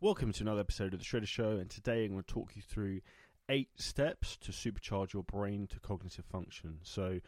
Welcome 0.00 0.32
to 0.34 0.44
another 0.44 0.60
episode 0.60 0.94
of 0.94 1.00
The 1.00 1.04
Shredder 1.04 1.26
Show, 1.26 1.56
and 1.56 1.68
today 1.68 2.04
I'm 2.04 2.12
going 2.12 2.22
to 2.22 2.32
talk 2.32 2.54
you 2.54 2.62
through 2.62 3.00
eight 3.48 3.70
steps 3.74 4.36
to 4.42 4.52
supercharge 4.52 5.12
your 5.12 5.24
brain 5.24 5.66
to 5.72 5.80
cognitive 5.80 6.24
function. 6.24 6.78
So, 6.84 7.18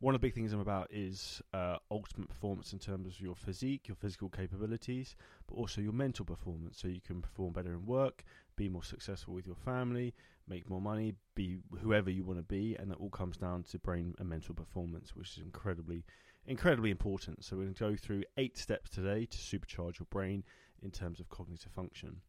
one 0.00 0.14
of 0.14 0.20
the 0.20 0.26
big 0.26 0.34
things 0.34 0.52
I'm 0.52 0.60
about 0.60 0.88
is 0.92 1.40
uh, 1.54 1.76
ultimate 1.90 2.28
performance 2.28 2.74
in 2.74 2.80
terms 2.80 3.14
of 3.14 3.20
your 3.22 3.34
physique, 3.34 3.88
your 3.88 3.96
physical 3.96 4.28
capabilities, 4.28 5.16
but 5.46 5.54
also 5.54 5.80
your 5.80 5.94
mental 5.94 6.26
performance. 6.26 6.78
So 6.82 6.88
you 6.88 7.00
can 7.00 7.22
perform 7.22 7.54
better 7.54 7.72
in 7.72 7.86
work, 7.86 8.24
be 8.56 8.68
more 8.68 8.84
successful 8.84 9.32
with 9.32 9.46
your 9.46 9.56
family, 9.56 10.14
make 10.46 10.68
more 10.68 10.82
money, 10.82 11.14
be 11.34 11.56
whoever 11.80 12.10
you 12.10 12.24
want 12.24 12.40
to 12.40 12.44
be, 12.44 12.76
and 12.78 12.90
that 12.90 12.98
all 12.98 13.08
comes 13.08 13.38
down 13.38 13.62
to 13.70 13.78
brain 13.78 14.14
and 14.18 14.28
mental 14.28 14.54
performance, 14.54 15.16
which 15.16 15.38
is 15.38 15.42
incredibly, 15.42 16.04
incredibly 16.46 16.90
important. 16.90 17.42
So 17.42 17.56
we're 17.56 17.64
going 17.64 17.74
to 17.74 17.84
go 17.84 17.96
through 17.96 18.24
eight 18.36 18.58
steps 18.58 18.90
today 18.90 19.24
to 19.24 19.38
supercharge 19.38 19.98
your 19.98 20.06
brain 20.10 20.44
in 20.82 20.90
terms 20.90 21.20
of 21.20 21.28
cognitive 21.28 21.72
function. 21.72 22.20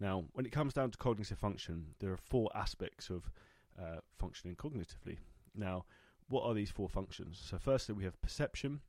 Now, 0.00 0.24
when 0.32 0.46
it 0.46 0.52
comes 0.52 0.74
down 0.74 0.90
to 0.90 0.98
cognitive 0.98 1.38
function, 1.38 1.86
there 2.00 2.12
are 2.12 2.16
four 2.16 2.50
aspects 2.54 3.10
of 3.10 3.30
uh, 3.78 4.00
functioning 4.18 4.56
cognitively. 4.56 5.18
Now, 5.54 5.84
what 6.28 6.44
are 6.44 6.54
these 6.54 6.70
four 6.70 6.88
functions? 6.88 7.40
So, 7.44 7.58
firstly, 7.58 7.94
we 7.94 8.04
have 8.04 8.20
perception, 8.20 8.80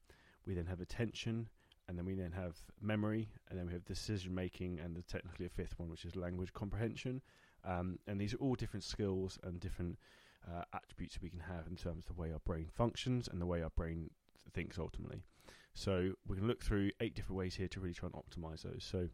we 0.46 0.54
then 0.54 0.66
have 0.66 0.82
attention, 0.82 1.50
and 1.88 1.98
then 1.98 2.06
we 2.06 2.16
then 2.16 2.32
have 2.32 2.58
memory, 2.82 3.30
and 3.50 3.60
then 3.60 3.68
we 3.68 3.74
have 3.74 3.86
decision 3.86 4.34
making, 4.34 4.80
and 4.80 4.96
the 4.96 5.04
technically 5.04 5.46
a 5.46 5.50
fifth 5.50 5.78
one, 5.78 5.90
which 5.90 6.06
is 6.06 6.16
language 6.16 6.54
comprehension. 6.54 7.22
Um, 7.64 8.00
and 8.08 8.20
these 8.20 8.34
are 8.34 8.38
all 8.38 8.56
different 8.56 8.84
skills 8.84 9.38
and 9.44 9.60
different 9.60 9.98
uh, 10.48 10.64
attributes 10.74 11.20
we 11.22 11.30
can 11.30 11.40
have 11.40 11.68
in 11.68 11.76
terms 11.76 12.06
of 12.08 12.16
the 12.16 12.22
way 12.22 12.32
our 12.32 12.40
brain 12.40 12.68
functions 12.72 13.28
and 13.28 13.42
the 13.42 13.46
way 13.46 13.62
our 13.62 13.72
brain 13.72 14.10
thinks 14.54 14.78
ultimately. 14.78 15.24
So, 15.76 16.14
we're 16.28 16.36
going 16.36 16.48
to 16.48 16.48
look 16.48 16.64
through 16.64 16.92
eight 17.00 17.16
different 17.16 17.38
ways 17.38 17.56
here 17.56 17.68
to 17.68 17.80
really 17.80 17.94
try 17.94 18.10
and 18.12 18.16
optimize 18.16 18.64
those. 18.64 18.84
So, 18.84 19.10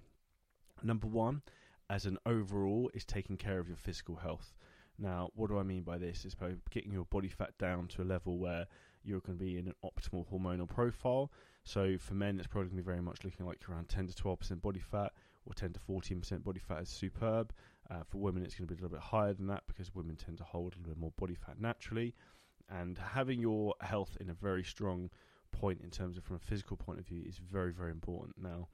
number 0.81 1.07
one, 1.07 1.41
as 1.89 2.05
an 2.05 2.17
overall, 2.25 2.89
is 2.93 3.03
taking 3.03 3.35
care 3.35 3.59
of 3.59 3.67
your 3.67 3.77
physical 3.77 4.15
health. 4.15 4.53
Now, 4.97 5.29
what 5.35 5.49
do 5.49 5.57
I 5.57 5.63
mean 5.63 5.81
by 5.83 5.97
this? 5.97 6.23
Is 6.23 6.35
by 6.35 6.53
getting 6.69 6.91
your 6.91 7.05
body 7.05 7.27
fat 7.27 7.57
down 7.57 7.87
to 7.89 8.01
a 8.01 8.05
level 8.05 8.37
where 8.37 8.67
you're 9.03 9.19
going 9.21 9.37
to 9.37 9.43
be 9.43 9.57
in 9.57 9.67
an 9.67 9.75
optimal 9.83 10.25
hormonal 10.31 10.69
profile. 10.69 11.31
So 11.63 11.97
for 11.97 12.13
men, 12.13 12.39
it's 12.39 12.47
probably 12.47 12.69
going 12.69 12.77
to 12.77 12.83
be 12.83 12.91
very 12.91 13.01
much 13.01 13.23
looking 13.23 13.45
like 13.45 13.57
around 13.69 13.89
10 13.89 14.07
to 14.07 14.13
12% 14.13 14.61
body 14.61 14.79
fat 14.79 15.11
or 15.45 15.53
10 15.53 15.73
to 15.73 15.79
14% 15.79 16.43
body 16.43 16.59
fat 16.59 16.81
is 16.81 16.89
superb. 16.89 17.53
Uh, 17.89 18.03
for 18.07 18.19
women, 18.19 18.43
it's 18.43 18.55
going 18.55 18.67
to 18.67 18.73
be 18.73 18.79
a 18.79 18.83
little 18.83 18.95
bit 18.95 19.03
higher 19.03 19.33
than 19.33 19.47
that 19.47 19.63
because 19.67 19.93
women 19.93 20.15
tend 20.15 20.37
to 20.37 20.43
hold 20.43 20.73
a 20.73 20.77
little 20.77 20.93
bit 20.93 20.99
more 20.99 21.13
body 21.17 21.35
fat 21.35 21.59
naturally. 21.59 22.13
And 22.69 22.97
having 22.97 23.41
your 23.41 23.73
health 23.81 24.17
in 24.21 24.29
a 24.29 24.33
very 24.33 24.63
strong 24.63 25.09
point 25.51 25.81
in 25.83 25.89
terms 25.89 26.17
of 26.17 26.23
from 26.23 26.37
a 26.37 26.39
physical 26.39 26.77
point 26.77 26.99
of 26.99 27.05
view 27.05 27.23
is 27.25 27.37
very, 27.37 27.71
very 27.71 27.91
important. 27.91 28.35
Now, 28.41 28.67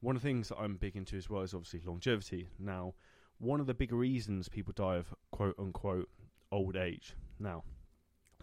one 0.00 0.16
of 0.16 0.22
the 0.22 0.28
things 0.28 0.48
that 0.48 0.58
I'm 0.58 0.76
big 0.76 0.96
into 0.96 1.16
as 1.16 1.30
well 1.30 1.42
is 1.42 1.54
obviously 1.54 1.82
longevity. 1.84 2.48
Now, 2.58 2.94
one 3.38 3.60
of 3.60 3.66
the 3.66 3.74
big 3.74 3.92
reasons 3.92 4.48
people 4.48 4.72
die 4.74 4.96
of 4.96 5.14
quote 5.30 5.54
unquote 5.58 6.08
old 6.50 6.76
age. 6.76 7.14
Now, 7.38 7.64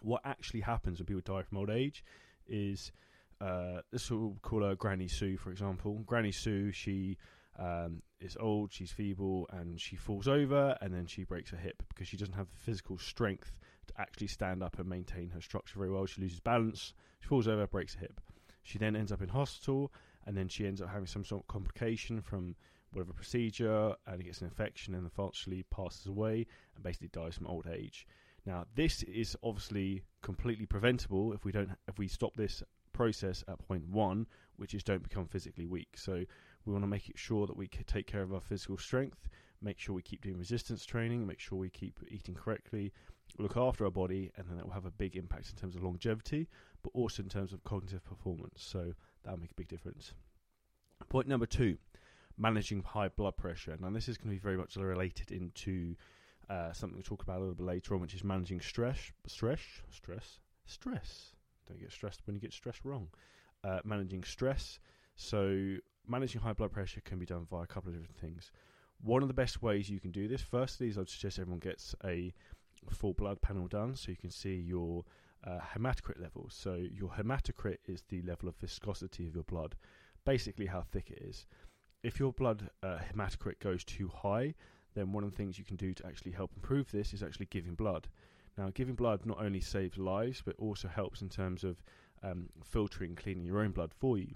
what 0.01 0.21
actually 0.25 0.61
happens 0.61 0.99
when 0.99 1.05
people 1.05 1.35
die 1.35 1.43
from 1.43 1.57
old 1.57 1.69
age 1.69 2.03
is 2.47 2.91
uh, 3.41 3.81
this 3.91 4.09
will 4.11 4.37
call 4.41 4.63
her 4.63 4.75
Granny 4.75 5.07
Sue, 5.07 5.37
for 5.37 5.51
example. 5.51 6.03
Granny 6.05 6.31
Sue, 6.31 6.71
she 6.71 7.17
um, 7.57 8.01
is 8.19 8.37
old, 8.39 8.71
she's 8.71 8.91
feeble, 8.91 9.47
and 9.51 9.79
she 9.79 9.95
falls 9.95 10.27
over, 10.27 10.77
and 10.81 10.93
then 10.93 11.05
she 11.05 11.23
breaks 11.23 11.51
her 11.51 11.57
hip 11.57 11.83
because 11.89 12.07
she 12.07 12.17
doesn't 12.17 12.35
have 12.35 12.49
the 12.49 12.57
physical 12.57 12.97
strength 12.97 13.59
actually 13.97 14.27
stand 14.27 14.63
up 14.63 14.79
and 14.79 14.87
maintain 14.87 15.29
her 15.31 15.41
structure 15.41 15.79
very 15.79 15.89
well. 15.89 16.05
She 16.05 16.21
loses 16.21 16.39
balance, 16.39 16.93
she 17.19 17.27
falls 17.27 17.47
over, 17.47 17.67
breaks 17.67 17.95
her 17.95 18.01
hip. 18.01 18.21
She 18.63 18.77
then 18.77 18.95
ends 18.95 19.11
up 19.11 19.21
in 19.21 19.29
hospital, 19.29 19.91
and 20.25 20.37
then 20.37 20.47
she 20.47 20.67
ends 20.67 20.81
up 20.81 20.89
having 20.89 21.07
some 21.07 21.25
sort 21.25 21.43
of 21.43 21.47
complication 21.47 22.21
from 22.21 22.55
whatever 22.91 23.13
procedure 23.13 23.95
and 24.07 24.23
gets 24.23 24.41
an 24.41 24.47
infection 24.47 24.95
and 24.95 25.05
eventually 25.05 25.63
passes 25.63 26.07
away 26.07 26.45
and 26.75 26.83
basically 26.83 27.09
dies 27.09 27.35
from 27.35 27.47
old 27.47 27.67
age. 27.67 28.05
Now, 28.45 28.65
this 28.75 29.03
is 29.03 29.35
obviously 29.43 30.03
completely 30.21 30.65
preventable 30.65 31.33
if 31.33 31.45
we 31.45 31.51
don't 31.51 31.71
if 31.87 31.99
we 31.99 32.07
stop 32.07 32.35
this 32.35 32.63
process 32.93 33.43
at 33.47 33.59
point 33.67 33.87
one, 33.87 34.25
which 34.57 34.73
is 34.73 34.83
don't 34.83 35.03
become 35.03 35.25
physically 35.25 35.65
weak. 35.65 35.97
So 35.97 36.23
we 36.65 36.73
want 36.73 36.83
to 36.83 36.87
make 36.87 37.09
it 37.09 37.17
sure 37.17 37.47
that 37.47 37.57
we 37.57 37.67
take 37.67 38.07
care 38.07 38.21
of 38.21 38.33
our 38.33 38.41
physical 38.41 38.77
strength, 38.77 39.29
make 39.61 39.79
sure 39.79 39.95
we 39.95 40.01
keep 40.01 40.21
doing 40.21 40.37
resistance 40.37 40.85
training, 40.85 41.25
make 41.25 41.39
sure 41.39 41.57
we 41.57 41.69
keep 41.69 41.99
eating 42.09 42.35
correctly, 42.35 42.91
look 43.37 43.57
after 43.57 43.85
our 43.85 43.91
body, 43.91 44.31
and 44.37 44.47
then 44.47 44.57
that 44.57 44.65
will 44.65 44.73
have 44.73 44.85
a 44.85 44.91
big 44.91 45.15
impact 45.15 45.49
in 45.49 45.55
terms 45.55 45.75
of 45.75 45.83
longevity, 45.83 46.47
but 46.83 46.91
also 46.93 47.23
in 47.23 47.29
terms 47.29 47.53
of 47.53 47.63
cognitive 47.63 48.03
performance. 48.03 48.63
So 48.63 48.93
that'll 49.23 49.39
make 49.39 49.51
a 49.51 49.55
big 49.55 49.67
difference. 49.67 50.13
Point 51.09 51.27
number 51.27 51.45
two 51.45 51.77
managing 52.39 52.81
high 52.81 53.09
blood 53.09 53.35
pressure. 53.37 53.77
Now, 53.79 53.89
this 53.89 54.07
is 54.07 54.17
going 54.17 54.29
to 54.29 54.35
be 54.35 54.39
very 54.39 54.57
much 54.57 54.75
related 54.77 55.31
into 55.31 55.95
uh, 56.49 56.71
something 56.71 56.95
we'll 56.95 57.03
talk 57.03 57.21
about 57.21 57.37
a 57.37 57.41
little 57.41 57.55
bit 57.55 57.65
later 57.65 57.93
on, 57.93 58.01
which 58.01 58.15
is 58.15 58.23
managing 58.23 58.61
stress, 58.61 59.11
stress, 59.27 59.59
stress, 59.91 60.39
stress. 60.65 61.33
Don't 61.67 61.79
get 61.79 61.91
stressed 61.91 62.21
when 62.25 62.35
you 62.35 62.41
get 62.41 62.53
stressed 62.53 62.85
wrong. 62.85 63.09
Uh, 63.63 63.79
managing 63.83 64.23
stress. 64.23 64.79
So, 65.15 65.75
managing 66.07 66.41
high 66.41 66.53
blood 66.53 66.71
pressure 66.71 67.01
can 67.01 67.19
be 67.19 67.25
done 67.25 67.45
via 67.49 67.63
a 67.63 67.67
couple 67.67 67.89
of 67.89 67.95
different 67.95 68.17
things. 68.17 68.51
One 69.01 69.21
of 69.21 69.27
the 69.27 69.33
best 69.33 69.61
ways 69.61 69.89
you 69.89 69.99
can 69.99 70.11
do 70.11 70.27
this, 70.27 70.41
firstly, 70.41 70.87
is 70.87 70.97
I'd 70.97 71.09
suggest 71.09 71.39
everyone 71.39 71.59
gets 71.59 71.93
a 72.03 72.33
full 72.89 73.13
blood 73.13 73.41
panel 73.41 73.67
done 73.67 73.95
so 73.95 74.11
you 74.11 74.17
can 74.17 74.31
see 74.31 74.55
your 74.55 75.03
uh, 75.45 75.59
hematocrit 75.75 76.21
levels. 76.21 76.55
So, 76.57 76.75
your 76.75 77.09
hematocrit 77.09 77.77
is 77.85 78.03
the 78.09 78.21
level 78.21 78.49
of 78.49 78.55
viscosity 78.57 79.27
of 79.27 79.35
your 79.35 79.45
blood, 79.45 79.75
basically 80.25 80.65
how 80.65 80.81
thick 80.81 81.11
it 81.11 81.21
is 81.21 81.45
if 82.03 82.19
your 82.19 82.31
blood 82.33 82.69
uh, 82.81 82.97
hematocrit 83.13 83.59
goes 83.59 83.83
too 83.83 84.07
high, 84.07 84.53
then 84.95 85.11
one 85.11 85.23
of 85.23 85.31
the 85.31 85.37
things 85.37 85.57
you 85.57 85.65
can 85.65 85.75
do 85.75 85.93
to 85.93 86.05
actually 86.05 86.31
help 86.31 86.51
improve 86.55 86.91
this 86.91 87.13
is 87.13 87.23
actually 87.23 87.47
giving 87.47 87.75
blood. 87.75 88.07
Now, 88.57 88.69
giving 88.73 88.95
blood 88.95 89.25
not 89.25 89.41
only 89.41 89.61
saves 89.61 89.97
lives, 89.97 90.41
but 90.43 90.55
also 90.57 90.87
helps 90.87 91.21
in 91.21 91.29
terms 91.29 91.63
of 91.63 91.81
um, 92.23 92.49
filtering, 92.63 93.15
cleaning 93.15 93.45
your 93.45 93.59
own 93.59 93.71
blood 93.71 93.93
for 93.97 94.17
you. 94.17 94.35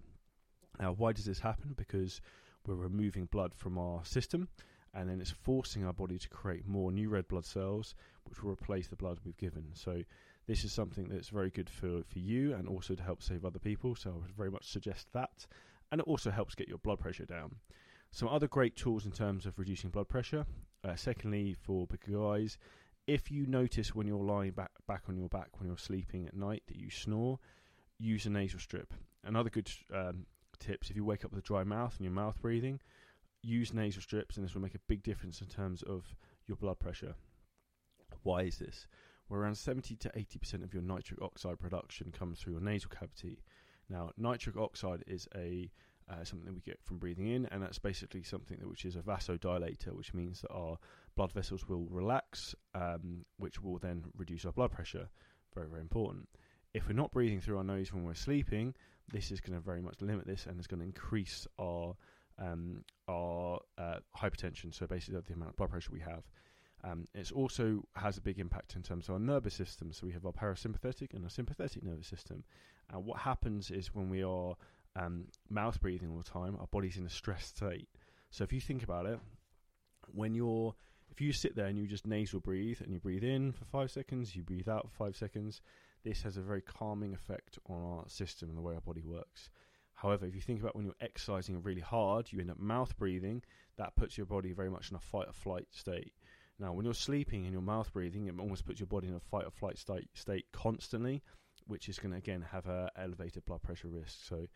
Now, 0.80 0.94
why 0.94 1.12
does 1.14 1.26
this 1.26 1.40
happen? 1.40 1.74
Because 1.76 2.22
we're 2.66 2.76
removing 2.76 3.26
blood 3.26 3.54
from 3.54 3.78
our 3.78 4.04
system, 4.06 4.48
and 4.94 5.10
then 5.10 5.20
it's 5.20 5.32
forcing 5.32 5.86
our 5.86 5.94
body 5.94 6.18
to 6.18 6.30
create 6.30 6.68
more 6.68 6.92
new 6.92 7.10
red 7.10 7.28
blood 7.28 7.46
cells, 7.46 7.96
which 8.26 8.44
will 8.44 8.52
replace 8.52 8.88
the 8.88 8.96
blood 8.96 9.20
we've 9.26 9.38
given. 9.38 9.66
So, 9.74 10.04
this 10.46 10.66
is 10.66 10.74
something 10.74 11.08
that's 11.08 11.30
very 11.30 11.50
good 11.50 11.70
for, 11.70 12.04
for 12.04 12.20
you 12.20 12.54
and 12.54 12.68
also 12.68 12.96
to 12.96 13.04
help 13.04 13.24
save 13.24 13.46
other 13.46 13.60
people. 13.60 13.96
So, 13.96 14.12
I 14.12 14.14
would 14.14 14.36
very 14.36 14.52
much 14.52 14.68
suggest 14.68 15.08
that 15.14 15.48
and 15.94 16.02
it 16.02 16.08
also 16.08 16.32
helps 16.32 16.56
get 16.56 16.68
your 16.68 16.80
blood 16.80 17.00
pressure 17.00 17.24
down. 17.24 17.54
Some 18.10 18.28
other 18.28 18.48
great 18.48 18.76
tools 18.76 19.06
in 19.06 19.12
terms 19.12 19.46
of 19.46 19.60
reducing 19.60 19.92
blood 19.92 20.10
pressure. 20.10 20.44
Uh, 20.84 20.96
secondly, 20.96 21.54
for 21.54 21.86
bigger 21.86 22.18
guys, 22.18 22.58
if 23.06 23.30
you 23.30 23.46
notice 23.46 23.94
when 23.94 24.08
you're 24.08 24.24
lying 24.24 24.54
back 24.54 24.72
back 24.88 25.04
on 25.08 25.16
your 25.16 25.30
back 25.30 25.60
when 25.60 25.68
you're 25.68 25.78
sleeping 25.78 26.26
at 26.26 26.36
night 26.36 26.64
that 26.66 26.78
you 26.78 26.90
snore, 26.90 27.38
use 28.00 28.26
a 28.26 28.32
nasal 28.32 28.60
strip. 28.60 28.92
Another 29.24 29.52
good 29.52 29.70
um, 29.94 30.26
tips 30.60 30.90
if 30.90 30.96
you 30.96 31.06
wake 31.06 31.24
up 31.24 31.32
with 31.32 31.44
a 31.44 31.48
dry 31.48 31.64
mouth 31.64 31.94
and 31.98 32.06
your 32.06 32.14
mouth 32.14 32.42
breathing, 32.42 32.80
use 33.44 33.74
nasal 33.74 34.02
strips, 34.02 34.38
and 34.38 34.46
this 34.46 34.56
will 34.56 34.62
make 34.62 34.76
a 34.76 34.80
big 34.88 35.04
difference 35.04 35.42
in 35.42 35.48
terms 35.48 35.84
of 35.84 36.16
your 36.48 36.58
blood 36.58 36.80
pressure. 36.80 37.14
Why 38.24 38.44
is 38.44 38.58
this? 38.58 38.88
Well, 39.30 39.40
around 39.40 39.56
70 39.56 39.96
to 39.98 40.10
80% 40.10 40.64
of 40.64 40.74
your 40.74 40.84
nitric 40.84 41.22
oxide 41.22 41.60
production 41.60 42.12
comes 42.12 42.40
through 42.40 42.54
your 42.54 42.62
nasal 42.62 42.90
cavity. 42.90 43.42
Now, 43.90 44.12
nitric 44.18 44.58
oxide 44.58 45.04
is 45.08 45.28
a 45.36 45.70
uh, 46.10 46.24
something 46.24 46.46
that 46.46 46.54
we 46.54 46.62
get 46.62 46.80
from 46.84 46.98
breathing 46.98 47.28
in, 47.30 47.46
and 47.48 47.64
that's 47.64 47.80
basically 47.80 48.24
something 48.24 48.58
that 48.60 48.68
which 48.68 48.84
is 48.84 48.98
a 48.98 49.00
vasodilator, 49.00 49.94
which 49.94 50.14
means 50.14 50.42
that 50.42 50.52
our 50.52 50.78
blood 51.16 51.32
vessels 51.32 51.68
will 51.68 51.88
relax, 51.90 52.54
um, 52.76 53.26
which 53.38 53.62
will 53.62 53.78
then 53.78 54.04
reduce 54.18 54.46
our 54.46 54.52
blood 54.52 54.72
pressure. 54.72 55.08
Very, 55.54 55.70
very 55.70 55.82
important. 55.82 56.28
If 56.74 56.88
we're 56.88 56.94
not 56.94 57.12
breathing 57.12 57.40
through 57.40 57.58
our 57.58 57.64
nose 57.64 57.94
when 57.94 58.04
we're 58.04 58.16
sleeping, 58.16 58.74
this 59.12 59.32
is 59.32 59.40
going 59.40 59.58
to 59.58 59.64
very 59.64 59.82
much 59.82 60.02
limit 60.02 60.26
this, 60.26 60.46
and 60.46 60.58
it's 60.58 60.68
going 60.68 60.80
to 60.80 60.86
increase 60.86 61.48
our 61.58 61.96
um, 62.40 62.84
our 63.08 63.60
uh, 63.78 63.98
hypertension. 64.18 64.74
So 64.74 64.88
basically, 64.88 65.20
the 65.28 65.34
amount 65.34 65.52
of 65.52 65.56
blood 65.56 65.72
pressure 65.72 65.92
we 65.92 66.00
have. 66.02 66.24
Um, 66.86 67.06
it 67.14 67.32
also 67.32 67.84
has 67.96 68.18
a 68.18 68.22
big 68.22 68.40
impact 68.40 68.76
in 68.76 68.84
terms 68.84 69.08
of 69.08 69.14
our 69.14 69.20
nervous 69.20 69.54
system. 69.54 69.94
So 69.94 70.06
we 70.06 70.14
have 70.14 70.26
our 70.26 70.34
parasympathetic 70.34 71.14
and 71.14 71.24
our 71.24 71.30
sympathetic 71.30 71.84
nervous 71.84 72.08
system. 72.08 72.44
And 72.92 73.06
what 73.06 73.20
happens 73.20 73.72
is 73.72 73.96
when 73.96 74.10
we 74.10 74.22
are 74.22 74.56
um, 74.96 75.26
mouth 75.50 75.80
breathing 75.80 76.10
all 76.10 76.18
the 76.18 76.24
time, 76.24 76.58
our 76.60 76.68
body's 76.68 76.98
in 76.98 77.06
a 77.06 77.10
stressed 77.10 77.58
state. 77.58 77.88
So 78.32 78.44
if 78.44 78.52
you 78.52 78.60
think 78.60 78.84
about 78.84 79.06
it, 79.06 79.20
when 80.14 80.34
you're 80.34 80.76
if 81.10 81.22
you 81.22 81.32
sit 81.32 81.56
there 81.56 81.68
and 81.68 81.78
you 81.78 81.86
just 81.86 82.08
nasal 82.08 82.40
breathe 82.40 82.82
and 82.82 82.92
you 82.92 83.00
breathe 83.00 83.24
in 83.24 83.52
for 83.52 83.66
five 83.66 83.92
seconds, 83.92 84.36
you 84.36 84.42
breathe 84.42 84.68
out 84.68 84.90
for 84.90 85.06
five 85.06 85.16
seconds, 85.16 85.62
this 86.04 86.24
has 86.24 86.38
a 86.38 86.42
very 86.42 86.62
calming 86.62 87.14
effect 87.14 87.60
on 87.70 87.84
our 87.84 88.04
system 88.10 88.50
and 88.50 88.58
the 88.58 88.62
way 88.62 88.74
our 88.74 88.82
body 88.82 89.04
works. 89.06 89.50
However, 90.04 90.26
if 90.26 90.36
you 90.36 90.42
think 90.42 90.60
about 90.60 90.76
when 90.76 90.84
you're 90.84 90.96
exercising 91.00 91.64
really 91.64 91.82
hard, 91.82 92.30
you 92.30 92.42
end 92.42 92.52
up 92.52 92.60
mouth 92.60 92.96
breathing, 92.98 93.42
that 93.78 93.96
puts 93.96 94.18
your 94.18 94.26
body 94.26 94.52
very 94.52 94.70
much 94.70 94.92
in 94.92 94.98
a 94.98 95.00
fight 95.00 95.30
or 95.30 95.34
flight 95.34 95.66
state. 95.72 96.12
Now, 96.60 96.74
when 96.74 96.84
you're 96.84 96.94
sleeping 96.94 97.46
and 97.46 97.54
you're 97.54 97.62
mouth 97.62 97.92
breathing, 97.94 98.28
it 98.28 98.36
almost 98.38 98.66
puts 98.66 98.82
your 98.82 98.88
body 98.88 99.08
in 99.08 99.16
a 99.16 99.20
fight 99.22 99.46
or 99.46 99.52
flight 99.52 99.78
state, 99.78 100.10
state 100.14 100.46
constantly, 100.52 101.24
which 101.68 101.88
is 101.88 102.00
going 102.00 102.12
to 102.12 102.18
again 102.18 102.46
have 102.52 102.68
a 102.68 102.92
elevated 102.98 103.46
blood 103.46 103.64
pressure 103.64 103.88
risk. 103.88 104.18
So 104.28 104.48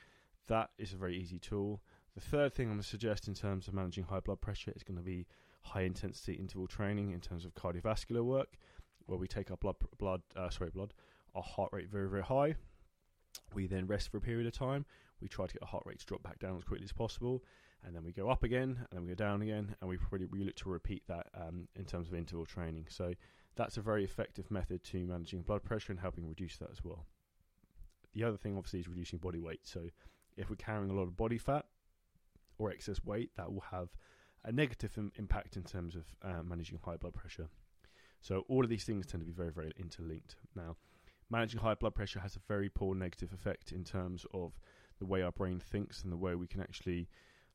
that 0.48 0.72
is 0.78 0.92
a 0.92 0.98
very 0.98 1.18
easy 1.18 1.40
tool. 1.40 1.82
The 2.14 2.22
third 2.22 2.54
thing 2.54 2.66
I'm 2.66 2.74
going 2.74 2.82
to 2.82 2.88
suggest 2.88 3.30
in 3.30 3.34
terms 3.34 3.70
of 3.70 3.74
managing 3.74 4.04
high 4.04 4.20
blood 4.20 4.42
pressure 4.42 4.74
is 4.76 4.84
going 4.84 4.98
to 4.98 5.04
be 5.04 5.28
high 5.62 5.84
intensity 5.84 6.34
interval 6.34 6.68
training 6.68 7.12
in 7.12 7.22
terms 7.22 7.46
of 7.46 7.54
cardiovascular 7.56 8.24
work, 8.24 8.58
where 9.06 9.18
we 9.18 9.30
take 9.30 9.50
our 9.50 9.58
blood 9.58 9.78
blood 9.98 10.22
uh, 10.36 10.50
sorry 10.50 10.72
blood 10.72 10.94
our 11.36 11.44
heart 11.44 11.70
rate 11.72 11.90
very 11.90 12.10
very 12.10 12.24
high. 12.24 12.56
We 13.54 13.68
then 13.68 13.88
rest 13.88 14.12
for 14.12 14.18
a 14.18 14.22
period 14.22 14.46
of 14.46 14.54
time. 14.54 14.86
We 15.22 15.28
try 15.28 15.48
to 15.48 15.54
get 15.54 15.62
our 15.64 15.68
heart 15.68 15.84
rate 15.86 16.00
to 16.00 16.06
drop 16.06 16.24
back 16.24 16.40
down 16.40 16.58
as 16.58 16.64
quickly 16.64 16.86
as 16.86 16.94
possible, 16.94 17.44
and 17.84 17.96
then 17.96 18.04
we 18.04 18.12
go 18.12 18.30
up 18.30 18.44
again, 18.44 18.78
and 18.78 18.88
then 18.92 19.04
we 19.04 19.10
go 19.10 19.16
down 19.16 19.42
again, 19.42 19.76
and 19.82 19.90
we 19.90 19.98
probably 19.98 20.28
we 20.28 20.44
look 20.44 20.56
to 20.58 20.70
repeat 20.70 21.04
that 21.08 21.28
um, 21.34 21.68
in 21.76 21.86
terms 21.86 22.08
of 22.08 22.14
interval 22.14 22.46
training. 22.46 22.86
So 22.90 23.14
that's 23.56 23.78
a 23.78 23.82
very 23.82 24.04
effective 24.04 24.50
method 24.52 24.84
to 24.86 25.06
managing 25.06 25.42
blood 25.42 25.64
pressure 25.64 25.92
and 25.92 26.00
helping 26.00 26.28
reduce 26.28 26.58
that 26.58 26.70
as 26.72 26.84
well. 26.84 27.06
The 28.14 28.24
other 28.24 28.38
thing, 28.38 28.58
obviously, 28.58 28.80
is 28.80 28.88
reducing 28.88 29.20
body 29.20 29.40
weight. 29.40 29.62
So 29.64 29.90
if 30.38 30.50
we're 30.50 30.56
carrying 30.56 30.90
a 30.90 30.94
lot 30.94 31.04
of 31.04 31.18
body 31.18 31.38
fat 31.38 31.66
or 32.58 32.72
excess 32.72 33.04
weight, 33.04 33.32
that 33.38 33.52
will 33.52 33.64
have 33.72 33.90
a 34.44 34.52
negative 34.52 34.98
Im- 34.98 35.12
impact 35.18 35.58
in 35.58 35.64
terms 35.64 35.96
of 35.96 36.06
uh, 36.24 36.44
managing 36.44 36.80
high 36.84 36.98
blood 36.98 37.14
pressure. 37.14 37.48
So 38.22 38.46
all 38.48 38.64
of 38.64 38.70
these 38.70 38.84
things 38.84 39.06
tend 39.06 39.22
to 39.22 39.26
be 39.26 39.34
very, 39.34 39.52
very 39.52 39.72
interlinked. 39.78 40.36
Now, 40.56 40.78
managing 41.30 41.60
high 41.60 41.76
blood 41.76 41.96
pressure 41.96 42.20
has 42.20 42.36
a 42.36 42.40
very 42.48 42.70
poor 42.70 42.96
negative 42.96 43.34
effect 43.34 43.72
in 43.72 43.84
terms 43.84 44.26
of 44.34 44.58
the 45.00 45.06
way 45.06 45.22
our 45.22 45.32
brain 45.32 45.60
thinks 45.60 46.04
and 46.04 46.12
the 46.12 46.18
way 46.18 46.36
we 46.36 46.48
can 46.48 46.62
actually 46.62 47.08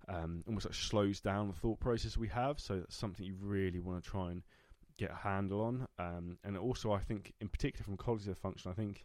um, 0.08 0.42
almost 0.46 0.66
like 0.66 0.74
slows 0.74 1.20
down 1.20 1.48
the 1.48 1.54
thought 1.54 1.80
process 1.80 2.16
we 2.16 2.28
have. 2.28 2.58
So 2.60 2.78
that's 2.78 2.96
something 2.96 3.24
you 3.24 3.36
really 3.40 3.80
want 3.80 4.02
to 4.02 4.10
try 4.10 4.30
and 4.30 4.42
get 4.98 5.10
a 5.10 5.14
handle 5.14 5.60
on. 5.60 5.86
Um, 5.98 6.38
and 6.44 6.56
also, 6.56 6.92
I 6.92 7.00
think, 7.00 7.32
in 7.40 7.48
particular 7.48 7.84
from 7.84 7.96
cognitive 7.96 8.38
function, 8.38 8.70
I 8.70 8.74
think 8.74 9.04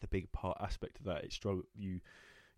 the 0.00 0.08
big 0.08 0.30
part 0.32 0.58
aspect 0.60 0.98
of 0.98 1.04
that 1.04 1.24
it 1.24 1.32
struggle 1.32 1.62
you 1.74 2.00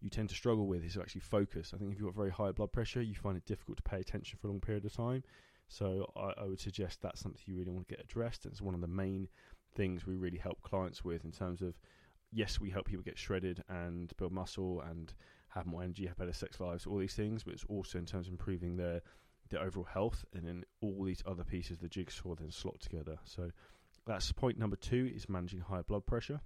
you 0.00 0.10
tend 0.10 0.28
to 0.28 0.34
struggle 0.34 0.66
with 0.66 0.84
is 0.84 0.96
actually 0.96 1.22
focus. 1.22 1.72
I 1.74 1.78
think 1.78 1.92
if 1.92 1.98
you've 1.98 2.06
got 2.06 2.14
very 2.14 2.30
high 2.30 2.52
blood 2.52 2.72
pressure, 2.72 3.00
you 3.00 3.14
find 3.14 3.36
it 3.36 3.46
difficult 3.46 3.78
to 3.78 3.82
pay 3.82 3.98
attention 3.98 4.38
for 4.38 4.46
a 4.46 4.50
long 4.50 4.60
period 4.60 4.84
of 4.84 4.92
time. 4.92 5.22
So 5.68 6.12
I, 6.14 6.42
I 6.42 6.44
would 6.44 6.60
suggest 6.60 7.00
that's 7.00 7.20
something 7.20 7.40
you 7.46 7.56
really 7.56 7.70
want 7.70 7.88
to 7.88 7.94
get 7.94 8.04
addressed. 8.04 8.44
It's 8.44 8.60
one 8.60 8.74
of 8.74 8.82
the 8.82 8.88
main 8.88 9.28
things 9.74 10.06
we 10.06 10.14
really 10.14 10.38
help 10.38 10.60
clients 10.62 11.02
with 11.02 11.24
in 11.24 11.32
terms 11.32 11.62
of 11.62 11.74
yes, 12.32 12.60
we 12.60 12.70
help 12.70 12.86
people 12.86 13.04
get 13.04 13.18
shredded 13.18 13.62
and 13.68 14.12
build 14.16 14.32
muscle 14.32 14.80
and 14.80 15.12
have 15.48 15.66
more 15.66 15.82
energy, 15.82 16.06
have 16.06 16.18
better 16.18 16.32
sex 16.32 16.60
lives, 16.60 16.86
all 16.86 16.98
these 16.98 17.14
things, 17.14 17.42
but 17.44 17.54
it's 17.54 17.64
also 17.68 17.98
in 17.98 18.06
terms 18.06 18.26
of 18.26 18.32
improving 18.32 18.76
their 18.76 19.00
their 19.48 19.60
overall 19.60 19.86
health, 19.86 20.24
and 20.34 20.44
then 20.44 20.64
all 20.80 21.04
these 21.04 21.22
other 21.24 21.44
pieces 21.44 21.72
of 21.72 21.80
the 21.80 21.88
jigsaw 21.88 22.34
then 22.34 22.50
slot 22.50 22.80
together. 22.80 23.16
So 23.24 23.50
that's 24.04 24.32
point 24.32 24.58
number 24.58 24.76
two 24.76 25.10
is 25.14 25.28
managing 25.28 25.60
high 25.60 25.82
blood 25.82 26.04
pressure. 26.04 26.40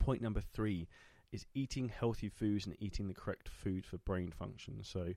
Point 0.00 0.20
number 0.20 0.40
three 0.40 0.88
is 1.32 1.46
eating 1.54 1.88
healthy 1.88 2.28
foods 2.28 2.66
and 2.66 2.74
eating 2.80 3.06
the 3.06 3.14
correct 3.14 3.48
food 3.48 3.86
for 3.86 3.98
brain 3.98 4.32
function. 4.32 4.82
So 4.82 5.14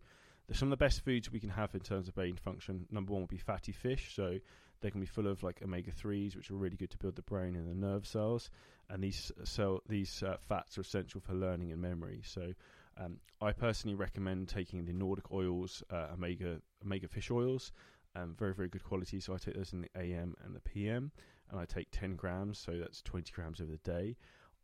some 0.52 0.68
of 0.68 0.72
the 0.72 0.84
best 0.84 1.04
foods 1.04 1.32
we 1.32 1.40
can 1.40 1.50
have 1.50 1.74
in 1.74 1.82
terms 1.82 2.08
of 2.08 2.16
brain 2.16 2.36
function. 2.36 2.86
Number 2.92 3.14
one 3.14 3.24
would 3.24 3.30
be 3.30 3.38
fatty 3.38 3.72
fish. 3.72 4.14
So 4.16 4.38
they 4.84 4.92
can 4.92 5.00
be 5.00 5.08
full 5.08 5.28
of 5.28 5.42
like 5.42 5.62
omega 5.64 5.92
threes, 5.92 6.36
which 6.36 6.52
are 6.52 6.56
really 6.56 6.76
good 6.76 6.92
to 6.92 6.98
build 6.98 7.16
the 7.16 7.24
brain 7.24 7.56
and 7.56 7.68
the 7.68 7.74
nerve 7.74 8.06
cells. 8.06 8.52
And 8.90 9.02
these 9.02 9.32
cell 9.46 9.82
these 9.88 10.22
uh, 10.22 10.38
fats 10.48 10.78
are 10.78 10.82
essential 10.82 11.22
for 11.22 11.34
learning 11.34 11.72
and 11.72 11.82
memory. 11.82 12.22
So 12.24 12.54
um, 12.98 13.18
I 13.42 13.54
personally 13.54 13.96
recommend 13.96 14.50
taking 14.50 14.86
the 14.86 14.94
Nordic 14.94 15.32
oils, 15.32 15.82
uh, 15.90 16.08
omega 16.14 16.60
omega 16.86 17.08
fish 17.08 17.32
oils, 17.32 17.72
um, 18.16 18.36
very 18.38 18.54
very 18.54 18.68
good 18.68 18.84
quality. 18.84 19.22
So 19.22 19.34
I 19.34 19.38
take 19.38 19.56
those 19.56 19.74
in 19.74 19.82
the 19.82 19.90
AM 20.00 20.36
and 20.44 20.54
the 20.54 20.60
PM, 20.60 21.12
and 21.50 21.60
I 21.60 21.66
take 21.66 21.88
10 21.92 22.18
grams, 22.18 22.60
so 22.60 22.78
that's 22.78 23.02
20 23.02 23.32
grams 23.32 23.62
over 23.62 23.72
the 23.72 23.92
day. 23.92 24.18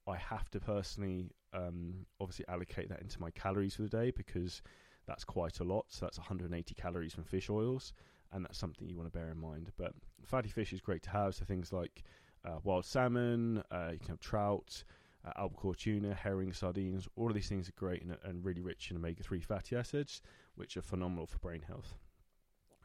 I 0.06 0.18
have 0.18 0.50
to 0.51 0.60
personally, 0.60 1.30
um, 1.54 2.06
obviously, 2.19 2.45
allocate 2.50 2.89
that 2.89 3.01
into 3.01 3.21
my 3.21 3.31
calories 3.31 3.75
for 3.75 3.83
the 3.83 3.89
day 3.89 4.12
because 4.12 4.62
that's 5.07 5.24
quite 5.24 5.60
a 5.60 5.63
lot. 5.63 5.86
So 5.89 6.06
that's 6.06 6.18
180 6.18 6.75
calories 6.75 7.13
from 7.13 7.24
fish 7.24 7.50
oils, 7.50 7.94
and 8.31 8.45
that's 8.45 8.57
something 8.57 8.87
you 8.87 8.97
want 8.97 9.11
to 9.11 9.17
bear 9.17 9.29
in 9.29 9.39
mind. 9.39 9.71
But 9.77 9.93
fatty 10.25 10.49
fish 10.49 10.73
is 10.73 10.81
great 10.81 11.03
to 11.03 11.09
have. 11.09 11.35
So 11.35 11.45
things 11.45 11.73
like 11.73 12.03
uh, 12.45 12.59
wild 12.63 12.85
salmon, 12.85 13.63
uh, 13.71 13.89
you 13.93 13.99
can 13.99 14.09
have 14.09 14.19
trout, 14.19 14.83
uh, 15.25 15.31
albacore 15.37 15.75
tuna, 15.75 16.13
herring, 16.13 16.53
sardines. 16.53 17.07
All 17.15 17.27
of 17.27 17.33
these 17.33 17.49
things 17.49 17.67
are 17.67 17.73
great 17.75 18.03
and, 18.03 18.17
and 18.23 18.45
really 18.45 18.61
rich 18.61 18.91
in 18.91 18.97
omega 18.97 19.23
3 19.23 19.41
fatty 19.41 19.75
acids, 19.75 20.21
which 20.55 20.77
are 20.77 20.81
phenomenal 20.81 21.27
for 21.27 21.39
brain 21.39 21.61
health. 21.61 21.95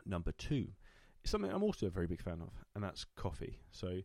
Number 0.06 0.32
two 0.32 0.68
something 1.24 1.50
I'm 1.50 1.62
also 1.62 1.86
a 1.86 1.90
very 1.90 2.06
big 2.06 2.22
fan 2.22 2.40
of, 2.40 2.52
and 2.74 2.84
that's 2.84 3.04
coffee. 3.16 3.58
So, 3.70 4.00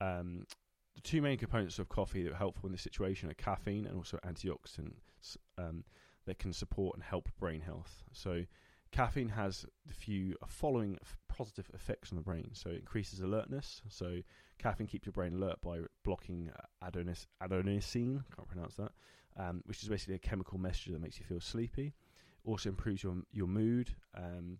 um, 0.00 0.46
the 0.94 1.00
two 1.02 1.22
main 1.22 1.38
components 1.38 1.78
of 1.78 1.88
coffee 1.88 2.22
that 2.22 2.32
are 2.32 2.36
helpful 2.36 2.66
in 2.66 2.72
this 2.72 2.82
situation 2.82 3.30
are 3.30 3.34
caffeine 3.34 3.86
and 3.86 3.96
also 3.96 4.18
antioxidants 4.26 5.36
um, 5.58 5.84
that 6.26 6.38
can 6.38 6.52
support 6.52 6.96
and 6.96 7.04
help 7.04 7.28
brain 7.38 7.60
health. 7.60 8.02
So, 8.12 8.42
caffeine 8.92 9.28
has 9.28 9.66
the 9.86 9.94
few 9.94 10.36
following 10.46 10.98
positive 11.28 11.70
effects 11.74 12.12
on 12.12 12.16
the 12.16 12.22
brain. 12.22 12.50
So, 12.52 12.70
it 12.70 12.76
increases 12.76 13.20
alertness. 13.20 13.82
So, 13.88 14.18
caffeine 14.58 14.86
keeps 14.86 15.06
your 15.06 15.12
brain 15.12 15.34
alert 15.34 15.60
by 15.60 15.80
blocking 16.04 16.50
adonis, 16.82 17.26
adenosine, 17.42 18.24
can't 18.34 18.48
pronounce 18.48 18.74
that, 18.76 18.92
um, 19.36 19.62
which 19.66 19.82
is 19.82 19.88
basically 19.88 20.14
a 20.14 20.18
chemical 20.18 20.58
messenger 20.58 20.92
that 20.92 21.02
makes 21.02 21.18
you 21.18 21.24
feel 21.24 21.40
sleepy. 21.40 21.94
Also 22.44 22.68
improves 22.68 23.02
your 23.02 23.16
your 23.32 23.48
mood. 23.48 23.90
Um, 24.16 24.58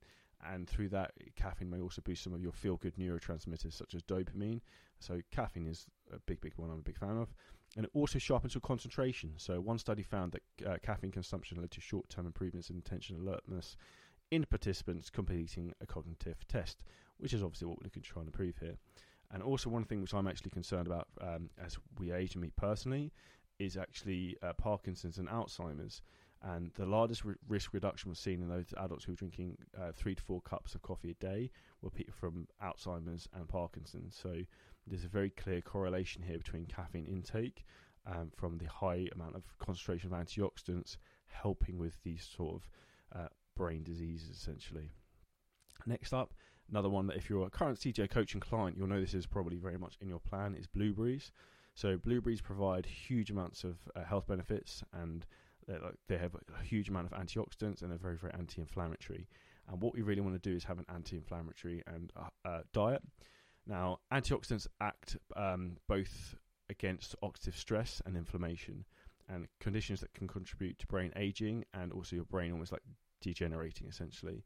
and 0.53 0.69
through 0.69 0.91
that, 0.91 1.13
caffeine 1.35 1.71
may 1.71 1.81
also 1.81 2.03
boost 2.03 2.23
some 2.23 2.35
of 2.35 2.43
your 2.43 2.53
feel 2.53 2.77
good 2.77 2.97
neurotransmitters 2.97 3.73
such 3.73 3.95
as 3.95 4.03
dopamine. 4.03 4.61
So, 5.01 5.21
caffeine 5.31 5.67
is 5.67 5.87
a 6.13 6.19
big, 6.21 6.41
big 6.41 6.53
one 6.57 6.71
I'm 6.71 6.79
a 6.79 6.83
big 6.83 6.99
fan 6.99 7.17
of. 7.17 7.33
And 7.77 7.85
it 7.85 7.91
also 7.95 8.19
sharpens 8.19 8.55
your 8.55 8.61
concentration. 8.61 9.35
So, 9.37 9.61
one 9.61 9.79
study 9.79 10.03
found 10.03 10.33
that 10.33 10.67
uh, 10.67 10.77
caffeine 10.83 11.11
consumption 11.11 11.61
led 11.61 11.71
to 11.73 11.81
short 11.81 12.09
term 12.09 12.27
improvements 12.27 12.71
in 12.71 12.79
attention 12.79 13.17
alertness 13.17 13.77
in 14.31 14.45
participants 14.45 15.11
completing 15.11 15.73
a 15.81 15.87
cognitive 15.87 16.47
test, 16.49 16.83
which 17.19 17.33
is 17.33 17.43
obviously 17.43 17.67
what 17.67 17.79
we're 17.79 17.85
looking 17.85 18.03
to 18.03 18.09
try 18.09 18.21
and 18.21 18.29
improve 18.29 18.57
here. 18.59 18.77
And 19.33 19.43
also, 19.43 19.71
one 19.71 19.85
thing 19.85 20.01
which 20.01 20.15
I'm 20.15 20.29
actually 20.29 20.51
concerned 20.51 20.87
about 20.87 21.09
um, 21.21 21.51
as 21.65 21.77
we 21.99 22.13
age 22.13 22.35
and 22.35 22.43
me 22.43 22.51
personally 22.57 23.13
is 23.59 23.77
actually 23.77 24.37
uh, 24.43 24.53
Parkinson's 24.53 25.19
and 25.19 25.29
Alzheimer's. 25.29 26.03
And 26.43 26.71
the 26.75 26.87
largest 26.87 27.25
re- 27.25 27.35
risk 27.49 27.73
reduction 27.73 28.11
was 28.11 28.19
seen 28.19 28.43
in 28.43 28.49
those 28.49 28.73
adults 28.79 29.05
who 29.05 29.13
were 29.13 29.17
drinking 29.17 29.57
uh, 29.77 29.93
three 29.93 30.15
to 30.15 30.23
four 30.23 30.41
cups 30.43 30.75
of 30.75 30.83
coffee 30.83 31.11
a 31.11 31.15
day 31.15 31.51
were 31.83 31.91
people 31.91 32.15
from 32.17 32.47
Alzheimer's 32.63 33.29
and 33.35 33.49
Parkinson's. 33.49 34.17
So 34.21 34.43
there's 34.87 35.05
a 35.05 35.09
very 35.09 35.31
clear 35.31 35.61
correlation 35.61 36.23
here 36.23 36.39
between 36.39 36.67
caffeine 36.67 37.07
intake 37.07 37.65
um, 38.07 38.31
from 38.37 38.59
the 38.59 38.67
high 38.67 39.09
amount 39.15 39.35
of 39.35 39.43
concentration 39.59 40.13
of 40.13 40.19
antioxidants 40.19 40.99
helping 41.27 41.79
with 41.79 42.01
these 42.05 42.29
sort 42.37 42.55
of 42.55 42.69
brain 43.57 43.83
diseases 43.83 44.37
essentially. 44.37 44.91
Next 45.87 46.13
up, 46.13 46.33
another 46.71 46.89
one 46.89 47.07
that 47.09 47.17
if 47.17 47.29
you're 47.29 47.47
a 47.47 47.51
current 47.51 47.79
CGI 47.79 48.11
coaching 48.11 48.41
client, 48.41 48.77
you'll 48.77 48.87
know 48.87 49.01
this 49.01 49.15
is 49.15 49.27
probably 49.27 49.57
very 49.57 49.79
much 49.79 49.97
in 50.01 50.09
your 50.09 50.21
plan 50.21 50.55
is 50.55 50.67
blueberries. 50.67 51.33
So 51.75 51.99
blueberries 51.99 52.41
provide 52.41 52.87
huge 52.87 53.31
amounts 53.31 53.65
of 53.65 53.77
uh, 53.95 54.05
health 54.05 54.27
benefits 54.27 54.83
and 54.93 55.27
like, 55.69 55.95
they 56.09 56.19
have 56.19 56.35
a 56.35 56.63
huge 56.63 56.89
amount 56.89 57.07
of 57.07 57.13
antioxidants 57.13 57.83
and 57.83 57.91
they're 57.91 57.99
very, 57.99 58.17
very 58.17 58.33
anti 58.35 58.61
inflammatory. 58.61 59.29
And 59.69 59.81
what 59.81 59.95
we 59.95 60.03
really 60.03 60.21
want 60.21 60.41
to 60.41 60.51
do 60.51 60.57
is 60.57 60.65
have 60.65 60.79
an 60.79 60.87
anti 60.93 61.17
inflammatory 61.17 61.83
and 61.87 62.13
uh, 62.17 62.49
uh, 62.49 62.61
diet. 62.73 63.03
Now, 63.67 63.99
antioxidants 64.13 64.69
act 64.81 65.17
um, 65.35 65.77
both 65.89 66.37
against 66.71 67.17
oxidative 67.23 67.57
stress 67.57 68.01
and 68.07 68.17
inflammation 68.17 68.85
and 69.29 69.49
conditions 69.61 70.01
that 70.01 70.15
can 70.15 70.29
contribute 70.29 70.79
to 70.79 70.87
brain 70.87 71.13
aging 71.17 71.65
and 71.75 71.93
also 71.93 72.15
your 72.15 72.25
brain 72.27 72.53
almost 72.53 72.71
like 72.71 72.83
degenerating 73.21 73.87
essentially. 73.87 74.45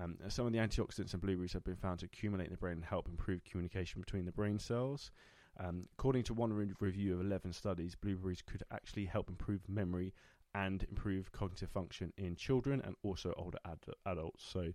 Um, 0.00 0.16
some 0.28 0.46
of 0.46 0.52
the 0.52 0.58
antioxidants 0.58 1.14
in 1.14 1.20
blueberries 1.20 1.52
have 1.52 1.64
been 1.64 1.76
found 1.76 1.98
to 2.00 2.06
accumulate 2.06 2.46
in 2.46 2.52
the 2.52 2.58
brain 2.58 2.74
and 2.74 2.84
help 2.84 3.08
improve 3.08 3.44
communication 3.44 4.00
between 4.00 4.24
the 4.24 4.32
brain 4.32 4.58
cells. 4.58 5.10
Um, 5.58 5.88
according 5.98 6.22
to 6.24 6.34
one 6.34 6.52
re- 6.52 6.72
review 6.80 7.14
of 7.14 7.20
11 7.20 7.52
studies, 7.52 7.96
blueberries 7.96 8.42
could 8.42 8.62
actually 8.70 9.06
help 9.06 9.28
improve 9.28 9.68
memory 9.68 10.14
and 10.54 10.84
improve 10.88 11.32
cognitive 11.32 11.70
function 11.70 12.12
in 12.16 12.36
children 12.36 12.80
and 12.84 12.94
also 13.02 13.34
older 13.36 13.58
ad- 13.66 13.78
adults. 14.06 14.44
So, 14.44 14.72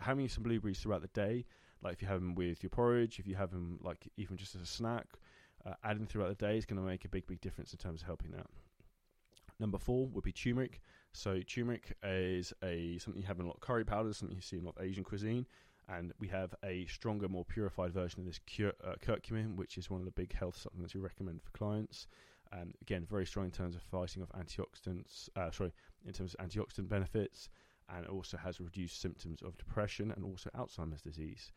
having 0.00 0.28
some 0.28 0.44
blueberries 0.44 0.78
throughout 0.80 1.02
the 1.02 1.08
day, 1.08 1.44
like 1.82 1.94
if 1.94 2.02
you 2.02 2.08
have 2.08 2.20
them 2.20 2.34
with 2.34 2.62
your 2.62 2.70
porridge, 2.70 3.18
if 3.18 3.26
you 3.26 3.34
have 3.34 3.50
them 3.50 3.78
like 3.82 4.08
even 4.16 4.36
just 4.36 4.54
as 4.54 4.62
a 4.62 4.66
snack, 4.66 5.06
uh, 5.66 5.74
adding 5.84 6.06
throughout 6.06 6.28
the 6.28 6.46
day 6.46 6.56
is 6.56 6.66
going 6.66 6.80
to 6.80 6.86
make 6.86 7.04
a 7.04 7.08
big, 7.08 7.26
big 7.26 7.40
difference 7.40 7.72
in 7.72 7.78
terms 7.78 8.02
of 8.02 8.06
helping 8.06 8.30
that. 8.32 8.46
Number 9.58 9.78
four 9.78 10.06
would 10.08 10.24
be 10.24 10.32
turmeric. 10.32 10.80
So 11.12 11.40
turmeric 11.42 11.96
is 12.02 12.52
a 12.62 12.98
something 12.98 13.20
you 13.20 13.28
have 13.28 13.38
in 13.38 13.44
a 13.44 13.48
lot 13.48 13.56
of 13.56 13.60
curry 13.60 13.84
powders, 13.84 14.16
something 14.16 14.36
you 14.36 14.42
see 14.42 14.56
in 14.56 14.62
a 14.62 14.66
lot 14.66 14.76
of 14.78 14.84
Asian 14.84 15.04
cuisine, 15.04 15.46
and 15.88 16.12
we 16.18 16.28
have 16.28 16.54
a 16.64 16.86
stronger, 16.86 17.28
more 17.28 17.44
purified 17.44 17.92
version 17.92 18.20
of 18.20 18.26
this 18.26 18.40
cur- 18.56 18.72
uh, 18.84 18.94
curcumin, 19.04 19.56
which 19.56 19.76
is 19.76 19.90
one 19.90 20.00
of 20.00 20.06
the 20.06 20.12
big 20.12 20.32
health 20.32 20.56
supplements 20.56 20.94
we 20.94 21.00
recommend 21.00 21.42
for 21.42 21.50
clients. 21.50 22.06
Um, 22.52 22.72
again, 22.82 23.06
very 23.08 23.26
strong 23.26 23.46
in 23.46 23.50
terms 23.50 23.74
of 23.74 23.82
fighting 23.82 24.22
off 24.22 24.32
antioxidants. 24.32 25.28
Uh, 25.36 25.50
sorry, 25.50 25.72
in 26.06 26.12
terms 26.12 26.34
of 26.34 26.46
antioxidant 26.46 26.88
benefits, 26.88 27.48
and 27.88 28.06
also 28.06 28.36
has 28.36 28.60
reduced 28.60 29.00
symptoms 29.00 29.42
of 29.42 29.56
depression 29.58 30.12
and 30.12 30.24
also 30.24 30.50
Alzheimer's 30.56 31.02
disease. 31.02 31.52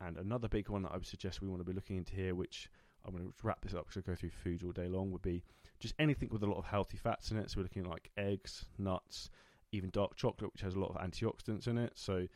And 0.00 0.16
another 0.16 0.48
big 0.48 0.68
one 0.68 0.82
that 0.82 0.92
I 0.92 0.96
would 0.96 1.06
suggest 1.06 1.42
we 1.42 1.48
want 1.48 1.60
to 1.60 1.64
be 1.64 1.72
looking 1.72 1.96
into 1.96 2.14
here, 2.14 2.34
which 2.34 2.70
I'm 3.04 3.12
going 3.12 3.26
to 3.26 3.32
wrap 3.42 3.60
this 3.62 3.74
up 3.74 3.86
because 3.86 4.02
I 4.02 4.10
go 4.10 4.14
through 4.14 4.30
foods 4.30 4.62
all 4.62 4.72
day 4.72 4.88
long, 4.88 5.10
would 5.10 5.22
be 5.22 5.42
just 5.78 5.94
anything 5.98 6.28
with 6.30 6.42
a 6.42 6.46
lot 6.46 6.58
of 6.58 6.64
healthy 6.64 6.96
fats 6.96 7.30
in 7.30 7.38
it. 7.38 7.50
So 7.50 7.58
we're 7.58 7.64
looking 7.64 7.84
at 7.84 7.90
like 7.90 8.10
eggs, 8.16 8.66
nuts, 8.78 9.30
even 9.72 9.90
dark 9.90 10.16
chocolate, 10.16 10.52
which 10.52 10.62
has 10.62 10.74
a 10.74 10.80
lot 10.80 10.94
of 10.94 10.96
antioxidants 10.96 11.66
in 11.66 11.78
it. 11.78 11.92
So, 11.94 12.26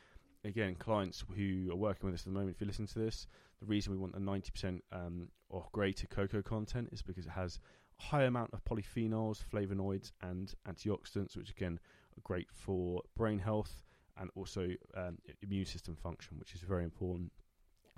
again, 0.44 0.74
clients 0.76 1.24
who 1.36 1.70
are 1.70 1.76
working 1.76 2.06
with 2.06 2.14
us 2.14 2.20
at 2.22 2.26
the 2.26 2.38
moment, 2.38 2.56
if 2.56 2.60
you 2.60 2.66
listen 2.66 2.86
to 2.86 2.98
this, 2.98 3.26
the 3.60 3.66
reason 3.66 3.92
we 3.92 3.98
want 3.98 4.14
the 4.14 4.20
90% 4.20 4.80
um, 4.92 5.28
or 5.48 5.66
greater 5.72 6.06
cocoa 6.06 6.42
content 6.42 6.88
is 6.92 7.02
because 7.02 7.26
it 7.26 7.30
has 7.30 7.58
a 8.00 8.02
high 8.02 8.24
amount 8.24 8.50
of 8.52 8.64
polyphenols, 8.64 9.42
flavonoids, 9.52 10.12
and 10.22 10.54
antioxidants, 10.68 11.36
which 11.36 11.50
again 11.50 11.78
are 12.16 12.22
great 12.22 12.48
for 12.52 13.02
brain 13.16 13.38
health 13.38 13.82
and 14.16 14.30
also 14.36 14.68
um, 14.96 15.18
immune 15.42 15.64
system 15.64 15.96
function, 15.96 16.38
which 16.38 16.54
is 16.54 16.60
very 16.60 16.84
important 16.84 17.32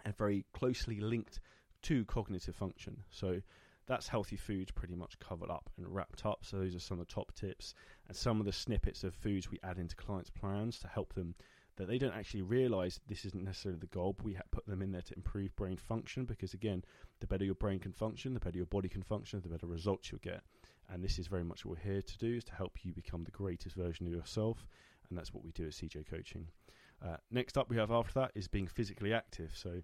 and 0.04 0.16
very 0.16 0.44
closely 0.54 1.00
linked 1.00 1.40
to 1.86 2.04
cognitive 2.06 2.54
function. 2.54 3.02
So 3.10 3.40
that's 3.86 4.08
healthy 4.08 4.36
foods 4.36 4.70
pretty 4.72 4.94
much 4.94 5.18
covered 5.20 5.50
up 5.50 5.70
and 5.76 5.86
wrapped 5.88 6.26
up. 6.26 6.40
So 6.42 6.58
those 6.58 6.74
are 6.74 6.80
some 6.80 7.00
of 7.00 7.06
the 7.06 7.12
top 7.12 7.32
tips 7.34 7.74
and 8.08 8.16
some 8.16 8.40
of 8.40 8.46
the 8.46 8.52
snippets 8.52 9.04
of 9.04 9.14
foods 9.14 9.50
we 9.50 9.60
add 9.62 9.78
into 9.78 9.94
clients' 9.94 10.30
plans 10.30 10.78
to 10.80 10.88
help 10.88 11.14
them 11.14 11.34
that 11.76 11.86
they 11.86 11.98
don't 11.98 12.14
actually 12.14 12.42
realize 12.42 13.00
this 13.06 13.24
isn't 13.26 13.44
necessarily 13.44 13.78
the 13.78 13.86
goal, 13.86 14.14
but 14.14 14.24
we 14.24 14.36
put 14.50 14.66
them 14.66 14.82
in 14.82 14.90
there 14.90 15.02
to 15.02 15.14
improve 15.14 15.54
brain 15.56 15.76
function 15.76 16.24
because 16.24 16.54
again, 16.54 16.82
the 17.20 17.26
better 17.26 17.44
your 17.44 17.54
brain 17.54 17.78
can 17.78 17.92
function, 17.92 18.34
the 18.34 18.40
better 18.40 18.56
your 18.56 18.66
body 18.66 18.88
can 18.88 19.02
function, 19.02 19.40
the 19.42 19.48
better 19.48 19.66
results 19.66 20.10
you'll 20.10 20.20
get. 20.20 20.40
And 20.88 21.04
this 21.04 21.18
is 21.18 21.26
very 21.26 21.44
much 21.44 21.64
what 21.64 21.76
we're 21.76 21.92
here 21.92 22.02
to 22.02 22.18
do 22.18 22.34
is 22.34 22.44
to 22.44 22.54
help 22.54 22.78
you 22.82 22.92
become 22.92 23.24
the 23.24 23.30
greatest 23.30 23.76
version 23.76 24.06
of 24.06 24.12
yourself, 24.12 24.66
and 25.08 25.18
that's 25.18 25.34
what 25.34 25.44
we 25.44 25.50
do 25.52 25.66
at 25.66 25.72
CJ 25.72 26.08
Coaching. 26.08 26.48
Uh, 27.04 27.16
next 27.30 27.58
up, 27.58 27.68
we 27.68 27.76
have 27.76 27.90
after 27.90 28.20
that 28.20 28.32
is 28.34 28.48
being 28.48 28.66
physically 28.66 29.12
active. 29.12 29.52
So 29.54 29.82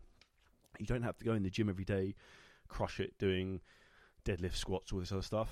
you 0.79 0.87
don't 0.87 1.03
have 1.03 1.17
to 1.19 1.25
go 1.25 1.33
in 1.33 1.43
the 1.43 1.51
gym 1.51 1.69
every 1.69 1.85
day, 1.85 2.15
crush 2.69 3.01
it 3.01 3.15
doing 3.19 3.61
deadlift, 4.25 4.57
squats, 4.57 4.93
all 4.93 5.01
this 5.01 5.13
other 5.13 5.23
stuff. 5.23 5.51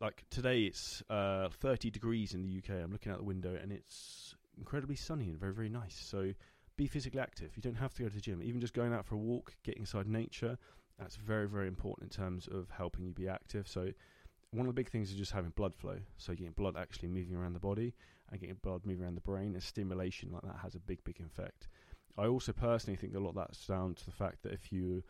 Like 0.00 0.24
today, 0.30 0.62
it's 0.62 1.02
uh, 1.08 1.48
30 1.48 1.90
degrees 1.90 2.34
in 2.34 2.42
the 2.42 2.58
UK. 2.58 2.82
I'm 2.82 2.92
looking 2.92 3.12
out 3.12 3.18
the 3.18 3.24
window 3.24 3.58
and 3.60 3.72
it's 3.72 4.34
incredibly 4.58 4.96
sunny 4.96 5.28
and 5.28 5.38
very, 5.38 5.52
very 5.52 5.68
nice. 5.68 5.94
So 5.94 6.32
be 6.76 6.86
physically 6.86 7.20
active. 7.20 7.52
You 7.56 7.62
don't 7.62 7.76
have 7.76 7.94
to 7.94 8.02
go 8.02 8.08
to 8.08 8.14
the 8.14 8.20
gym. 8.20 8.42
Even 8.42 8.60
just 8.60 8.74
going 8.74 8.92
out 8.92 9.06
for 9.06 9.14
a 9.14 9.18
walk, 9.18 9.54
getting 9.64 9.82
inside 9.82 10.06
nature, 10.06 10.58
that's 10.98 11.16
very, 11.16 11.48
very 11.48 11.68
important 11.68 12.10
in 12.12 12.24
terms 12.24 12.48
of 12.48 12.70
helping 12.70 13.04
you 13.04 13.12
be 13.12 13.28
active. 13.28 13.66
So 13.68 13.90
one 14.50 14.66
of 14.66 14.74
the 14.74 14.80
big 14.80 14.90
things 14.90 15.10
is 15.10 15.16
just 15.16 15.32
having 15.32 15.50
blood 15.50 15.74
flow. 15.74 15.98
So 16.16 16.34
getting 16.34 16.52
blood 16.52 16.76
actually 16.76 17.08
moving 17.08 17.36
around 17.36 17.54
the 17.54 17.60
body 17.60 17.94
and 18.30 18.40
getting 18.40 18.56
blood 18.62 18.82
moving 18.84 19.04
around 19.04 19.14
the 19.14 19.20
brain 19.22 19.54
and 19.54 19.62
stimulation 19.62 20.30
like 20.32 20.42
that 20.42 20.56
has 20.62 20.74
a 20.74 20.80
big, 20.80 21.02
big 21.04 21.20
effect. 21.20 21.68
I 22.18 22.26
also 22.26 22.52
personally 22.52 22.96
think 22.96 23.14
a 23.14 23.18
lot 23.20 23.30
of 23.30 23.34
that's 23.36 23.66
down 23.66 23.94
to 23.94 24.04
the 24.04 24.12
fact 24.12 24.42
that 24.42 24.52
if 24.52 24.72
you're 24.72 25.02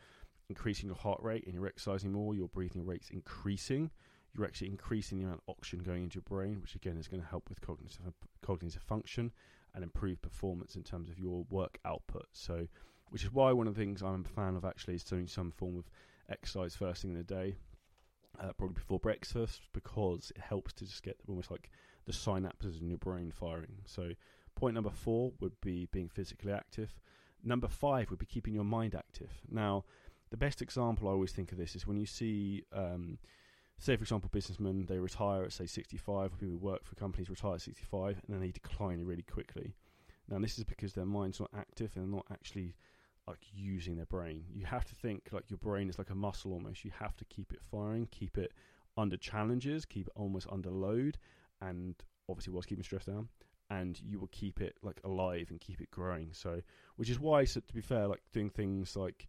increasing 0.49 0.89
your 0.89 0.97
heart 0.97 1.23
rate 1.23 1.45
and 1.45 1.55
you're 1.55 1.67
exercising 1.67 2.13
more, 2.13 2.35
your 2.35 2.49
breathing 2.49 2.85
rate's 2.85 3.11
increasing. 3.11 3.91
You're 4.35 4.47
actually 4.47 4.69
increasing 4.69 5.19
the 5.19 5.25
amount 5.25 5.43
of 5.47 5.55
oxygen 5.57 5.85
going 5.85 6.05
into 6.05 6.17
your 6.17 6.23
brain, 6.23 6.61
which 6.61 6.75
again 6.75 6.97
is 6.99 7.09
going 7.09 7.23
to 7.23 7.29
help 7.29 7.49
with 7.49 7.61
cognitive 7.61 8.13
cognitive 8.43 8.83
function 8.83 9.33
and 9.75 9.83
improve 9.83 10.21
performance 10.21 10.77
in 10.77 10.83
terms 10.83 11.09
of 11.09 11.19
your 11.19 11.45
work 11.49 11.79
output. 11.85 12.27
So, 12.33 12.67
which 13.11 13.25
is 13.25 13.33
why 13.33 13.53
one 13.53 13.67
of 13.67 13.75
the 13.75 13.81
things 13.81 14.03
I'm 14.03 14.25
a 14.25 14.29
fan 14.29 14.57
of 14.57 14.65
actually 14.65 14.95
is 14.95 15.05
doing 15.05 15.27
some 15.27 15.53
form 15.53 15.79
of 15.79 15.89
exercise 16.29 16.75
first 16.75 17.03
thing 17.03 17.13
in 17.13 17.19
the 17.19 17.23
day, 17.25 17.57
uh, 18.41 18.53
probably 18.59 18.75
before 18.75 18.99
breakfast, 18.99 19.63
because 19.73 20.33
it 20.35 20.43
helps 20.43 20.73
to 20.75 20.85
just 20.85 21.03
get 21.03 21.17
almost 21.29 21.51
like 21.51 21.71
the 22.05 22.13
synapses 22.13 22.81
in 22.81 22.89
your 22.89 22.99
brain 22.99 23.31
firing. 23.31 23.79
So, 23.87 24.11
Point 24.57 24.75
number 24.75 24.91
four 24.91 25.33
would 25.39 25.61
be 25.61 25.87
being 25.93 26.09
physically 26.09 26.51
active. 26.51 26.99
Number 27.45 27.69
five 27.69 28.11
would 28.11 28.19
be 28.19 28.27
keeping 28.27 28.55
your 28.55 28.65
mind 28.65 28.95
active. 28.95 29.31
Now, 29.51 29.85
the 30.31 30.37
best 30.39 30.63
example 30.63 31.09
I 31.09 31.13
always 31.13 31.33
think 31.33 31.53
of 31.53 31.59
this 31.59 31.77
is 31.77 31.87
when 31.87 31.99
you 31.99 32.07
see, 32.07 32.65
um, 32.73 33.19
say, 33.79 33.97
for 33.97 34.03
example, 34.03 34.31
businessmen, 34.33 34.87
they 34.87 34.99
retire 34.99 35.45
at, 35.45 35.53
say, 35.53 35.67
65, 35.67 36.33
or 36.33 36.37
people 36.37 36.49
who 36.49 36.57
work 36.57 36.85
for 36.85 36.95
companies 36.95 37.29
retire 37.29 37.55
at 37.55 37.61
65, 37.61 38.23
and 38.27 38.35
then 38.35 38.41
they 38.41 38.51
decline 38.51 39.05
really 39.05 39.23
quickly. 39.23 39.75
Now, 40.29 40.39
this 40.39 40.57
is 40.57 40.65
because 40.65 40.95
their 40.95 41.05
mind's 41.05 41.39
not 41.39 41.51
active 41.57 41.93
and 41.95 42.05
they're 42.05 42.17
not 42.17 42.27
actually 42.33 42.75
like 43.29 43.41
using 43.53 43.97
their 43.97 44.07
brain. 44.07 44.45
You 44.53 44.65
have 44.65 44.87
to 44.87 44.95
think 44.95 45.29
like 45.33 45.51
your 45.51 45.59
brain 45.59 45.91
is 45.91 45.99
like 45.99 46.11
a 46.11 46.15
muscle 46.15 46.53
almost. 46.53 46.85
You 46.85 46.93
have 46.99 47.17
to 47.17 47.25
keep 47.27 47.53
it 47.53 47.61
firing, 47.71 48.09
keep 48.11 48.39
it 48.39 48.53
under 48.97 49.17
challenges, 49.17 49.85
keep 49.85 50.07
it 50.07 50.13
almost 50.17 50.47
under 50.51 50.71
load, 50.71 51.19
and 51.61 51.95
obviously 52.29 52.53
whilst 52.53 52.69
keeping 52.69 52.85
stress 52.85 53.05
down 53.05 53.29
and 53.71 54.01
you 54.03 54.19
will 54.19 54.29
keep 54.29 54.61
it 54.61 54.77
like 54.83 55.01
alive 55.05 55.49
and 55.51 55.61
keep 55.61 55.81
it 55.81 55.91
growing. 55.91 56.29
So, 56.33 56.61
which 56.97 57.11
is 57.11 57.19
why, 57.19 57.45
so 57.45 57.61
to 57.61 57.75
be 57.75 57.81
fair, 57.81 58.07
like 58.07 58.23
doing 58.33 58.51
things 58.51 58.97
like 58.97 59.27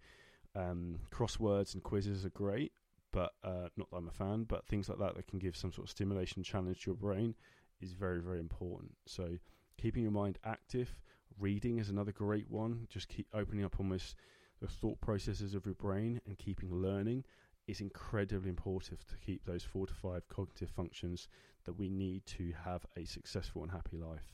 um, 0.56 1.00
crosswords 1.12 1.74
and 1.74 1.84
quizzes 1.84 2.25
are 2.25 2.29
great, 2.29 2.72
but 3.12 3.34
uh, 3.44 3.70
not 3.77 3.89
that 3.89 3.98
I'm 3.98 4.08
a 4.08 4.12
fan. 4.12 4.44
But 4.44 4.65
things 4.67 4.89
like 4.89 5.00
that 5.00 5.15
that 5.15 5.27
can 5.27 5.39
give 5.39 5.56
some 5.56 5.72
sort 5.72 5.88
of 5.88 5.91
stimulation 5.91 6.44
challenge 6.44 6.82
to 6.84 6.91
your 6.91 6.96
brain 6.96 7.36
is 7.82 7.94
very 7.94 8.20
very 8.22 8.39
important. 8.39 8.91
So, 9.06 9.38
keeping 9.77 10.03
your 10.03 10.12
mind 10.12 10.38
active, 10.46 10.96
reading 11.39 11.79
is 11.79 11.89
another 11.89 12.12
great 12.12 12.50
one. 12.50 12.88
Just 12.89 13.10
keep 13.10 13.27
opening 13.34 13.65
up 13.65 13.79
almost 13.79 14.15
the 14.60 14.67
thought 14.67 15.00
processes 15.01 15.53
of 15.53 15.65
your 15.65 15.75
brain 15.75 16.20
and 16.25 16.38
keeping 16.38 16.74
learning 16.74 17.24
is 17.68 17.82
incredibly 17.82 18.50
important 18.50 19.02
to 19.08 19.18
keep 19.18 19.46
those 19.46 19.64
four 19.64 19.86
to 19.86 19.94
five 19.94 20.28
cognitive 20.30 20.70
functions 20.70 21.28
that 21.66 21.74
we 21.74 21.90
need 21.90 22.26
to 22.26 22.54
have 22.64 22.86
a 22.96 23.06
successful 23.06 23.62
and 23.62 23.72
happy 23.72 23.98
life. 23.98 24.34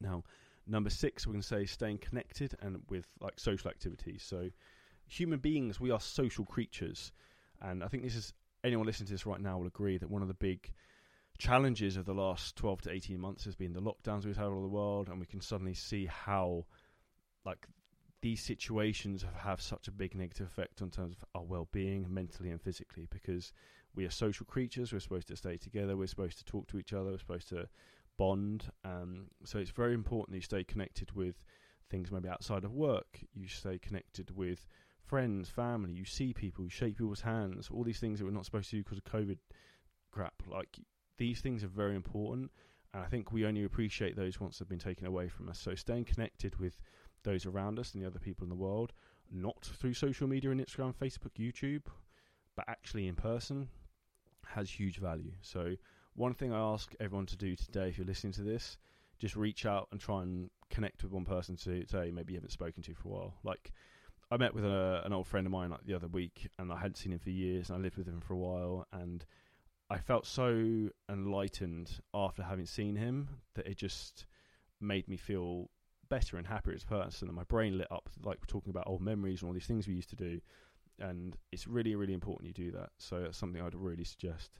Now, 0.00 0.24
number 0.66 0.90
six, 0.90 1.26
we're 1.26 1.34
going 1.34 1.42
to 1.42 1.48
say 1.48 1.64
staying 1.64 1.98
connected 1.98 2.54
and 2.60 2.82
with 2.88 3.06
like 3.20 3.38
social 3.38 3.70
activities. 3.70 4.24
So, 4.26 4.50
human 5.06 5.38
beings, 5.38 5.78
we 5.78 5.90
are 5.90 6.00
social 6.00 6.44
creatures, 6.44 7.12
and 7.62 7.84
I 7.84 7.88
think 7.88 8.02
this 8.02 8.16
is 8.16 8.34
anyone 8.64 8.86
listening 8.86 9.06
to 9.08 9.12
this 9.12 9.26
right 9.26 9.40
now 9.40 9.58
will 9.58 9.66
agree 9.66 9.98
that 9.98 10.10
one 10.10 10.22
of 10.22 10.28
the 10.28 10.34
big 10.34 10.72
challenges 11.38 11.96
of 11.96 12.04
the 12.04 12.14
last 12.14 12.56
12 12.56 12.82
to 12.82 12.90
18 12.92 13.20
months 13.20 13.44
has 13.44 13.54
been 13.54 13.72
the 13.72 13.80
lockdowns 13.80 14.24
we've 14.24 14.36
had 14.36 14.46
all 14.46 14.52
over 14.52 14.62
the 14.62 14.68
world, 14.68 15.08
and 15.08 15.20
we 15.20 15.26
can 15.26 15.40
suddenly 15.40 15.74
see 15.74 16.06
how 16.06 16.64
like 17.44 17.66
these 18.24 18.42
situations 18.42 19.22
have, 19.22 19.34
have 19.34 19.60
such 19.60 19.86
a 19.86 19.90
big 19.90 20.14
negative 20.14 20.46
effect 20.46 20.80
on 20.80 20.88
terms 20.88 21.14
of 21.14 21.28
our 21.34 21.44
well-being 21.44 22.06
mentally 22.08 22.48
and 22.48 22.62
physically 22.62 23.06
because 23.10 23.52
we 23.94 24.06
are 24.06 24.10
social 24.10 24.46
creatures 24.46 24.94
we're 24.94 24.98
supposed 24.98 25.28
to 25.28 25.36
stay 25.36 25.58
together 25.58 25.94
we're 25.94 26.06
supposed 26.06 26.38
to 26.38 26.44
talk 26.46 26.66
to 26.66 26.78
each 26.78 26.94
other 26.94 27.10
we're 27.10 27.18
supposed 27.18 27.50
to 27.50 27.68
bond 28.16 28.70
um, 28.82 29.26
so 29.44 29.58
it's 29.58 29.72
very 29.72 29.92
important 29.92 30.30
that 30.30 30.38
you 30.38 30.40
stay 30.40 30.64
connected 30.64 31.12
with 31.12 31.44
things 31.90 32.10
maybe 32.10 32.26
outside 32.26 32.64
of 32.64 32.72
work 32.72 33.20
you 33.34 33.46
stay 33.46 33.78
connected 33.78 34.34
with 34.34 34.66
friends 35.04 35.50
family 35.50 35.92
you 35.92 36.06
see 36.06 36.32
people 36.32 36.64
you 36.64 36.70
shake 36.70 36.96
people's 36.96 37.20
hands 37.20 37.68
all 37.70 37.84
these 37.84 38.00
things 38.00 38.18
that 38.18 38.24
we're 38.24 38.30
not 38.30 38.46
supposed 38.46 38.70
to 38.70 38.76
do 38.76 38.82
because 38.82 38.96
of 38.96 39.04
covid 39.04 39.36
crap 40.12 40.32
like 40.46 40.78
these 41.18 41.42
things 41.42 41.62
are 41.62 41.68
very 41.68 41.94
important 41.94 42.50
and 42.94 43.02
i 43.02 43.06
think 43.06 43.32
we 43.32 43.44
only 43.44 43.64
appreciate 43.64 44.16
those 44.16 44.40
once 44.40 44.58
they've 44.58 44.68
been 44.68 44.78
taken 44.78 45.06
away 45.06 45.28
from 45.28 45.46
us 45.46 45.58
so 45.58 45.74
staying 45.74 46.06
connected 46.06 46.58
with 46.58 46.80
those 47.24 47.46
around 47.46 47.78
us 47.78 47.92
and 47.92 48.02
the 48.02 48.06
other 48.06 48.18
people 48.18 48.44
in 48.44 48.50
the 48.50 48.54
world, 48.54 48.92
not 49.30 49.64
through 49.78 49.94
social 49.94 50.28
media 50.28 50.50
and 50.50 50.64
Instagram, 50.64 50.94
Facebook, 50.94 51.32
YouTube, 51.38 51.82
but 52.56 52.64
actually 52.68 53.08
in 53.08 53.14
person, 53.14 53.68
has 54.46 54.70
huge 54.70 54.98
value. 54.98 55.32
So, 55.40 55.74
one 56.14 56.34
thing 56.34 56.52
I 56.52 56.58
ask 56.58 56.94
everyone 57.00 57.26
to 57.26 57.36
do 57.36 57.56
today, 57.56 57.88
if 57.88 57.98
you're 57.98 58.06
listening 58.06 58.34
to 58.34 58.42
this, 58.42 58.78
just 59.18 59.34
reach 59.34 59.66
out 59.66 59.88
and 59.90 60.00
try 60.00 60.22
and 60.22 60.50
connect 60.70 61.02
with 61.02 61.12
one 61.12 61.24
person 61.24 61.56
today, 61.56 62.10
maybe 62.12 62.32
you 62.32 62.36
haven't 62.36 62.50
spoken 62.50 62.82
to 62.84 62.94
for 62.94 63.08
a 63.08 63.12
while. 63.12 63.34
Like, 63.42 63.72
I 64.30 64.36
met 64.36 64.54
with 64.54 64.64
a, 64.64 65.02
an 65.04 65.12
old 65.12 65.26
friend 65.26 65.46
of 65.46 65.52
mine 65.52 65.70
like 65.70 65.84
the 65.84 65.94
other 65.94 66.08
week, 66.08 66.48
and 66.58 66.72
I 66.72 66.76
hadn't 66.76 66.96
seen 66.96 67.12
him 67.12 67.18
for 67.18 67.30
years, 67.30 67.68
and 67.68 67.78
I 67.78 67.80
lived 67.80 67.96
with 67.96 68.06
him 68.06 68.20
for 68.20 68.34
a 68.34 68.38
while, 68.38 68.86
and 68.92 69.24
I 69.90 69.98
felt 69.98 70.26
so 70.26 70.88
enlightened 71.08 72.00
after 72.12 72.42
having 72.42 72.66
seen 72.66 72.96
him 72.96 73.28
that 73.54 73.66
it 73.66 73.76
just 73.76 74.26
made 74.80 75.08
me 75.08 75.16
feel 75.16 75.70
better 76.14 76.36
and 76.36 76.46
happier 76.46 76.74
as 76.74 76.84
a 76.84 76.86
person, 76.86 77.28
and 77.28 77.36
my 77.36 77.44
brain 77.44 77.76
lit 77.76 77.90
up 77.90 78.08
like 78.22 78.46
talking 78.46 78.70
about 78.70 78.84
old 78.86 79.00
memories 79.00 79.42
and 79.42 79.48
all 79.48 79.54
these 79.54 79.66
things 79.66 79.88
we 79.88 79.94
used 79.94 80.10
to 80.10 80.16
do. 80.16 80.40
And 81.00 81.36
it's 81.50 81.66
really, 81.66 81.96
really 81.96 82.14
important 82.14 82.46
you 82.46 82.54
do 82.54 82.70
that. 82.78 82.90
So 82.98 83.20
that's 83.20 83.36
something 83.36 83.60
I'd 83.60 83.74
really 83.74 84.04
suggest. 84.04 84.50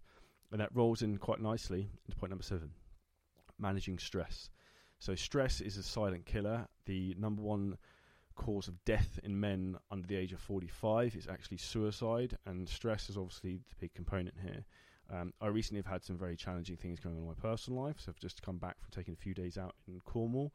And 0.51 0.61
that 0.61 0.75
rolls 0.75 1.03
in 1.03 1.17
quite 1.19 1.41
nicely 1.41 1.91
into 2.07 2.17
point 2.19 2.31
number 2.31 2.43
seven 2.43 2.71
managing 3.59 3.99
stress. 3.99 4.51
So, 4.99 5.15
stress 5.15 5.61
is 5.61 5.77
a 5.77 5.83
silent 5.83 6.27
killer. 6.27 6.67
The 6.87 7.15
number 7.19 7.43
one 7.43 7.77
cause 8.35 8.69
of 8.69 8.85
death 8.85 9.21
in 9.23 9.39
men 9.39 9.77
under 9.91 10.07
the 10.07 10.17
age 10.17 10.33
of 10.33 10.41
45 10.41 11.15
is 11.15 11.29
actually 11.29 11.59
suicide, 11.59 12.37
and 12.47 12.69
stress 12.69 13.09
is 13.09 13.17
obviously 13.17 13.61
the 13.69 13.77
big 13.81 13.95
component 13.95 14.35
here. 14.43 14.65
Um, 15.13 15.33
I 15.41 15.49
recently 15.49 15.83
have 15.83 15.93
had 15.93 16.03
some 16.03 16.17
very 16.17 16.37
challenging 16.37 16.77
things 16.77 16.99
going 16.99 17.17
on 17.17 17.23
in 17.23 17.29
my 17.29 17.35
personal 17.35 17.83
life, 17.83 17.97
so 17.99 18.11
I've 18.11 18.19
just 18.19 18.43
come 18.43 18.59
back 18.59 18.81
from 18.81 18.91
taking 18.91 19.15
a 19.15 19.23
few 19.23 19.35
days 19.35 19.59
out 19.59 19.75
in 19.87 20.01
Cornwall, 20.05 20.53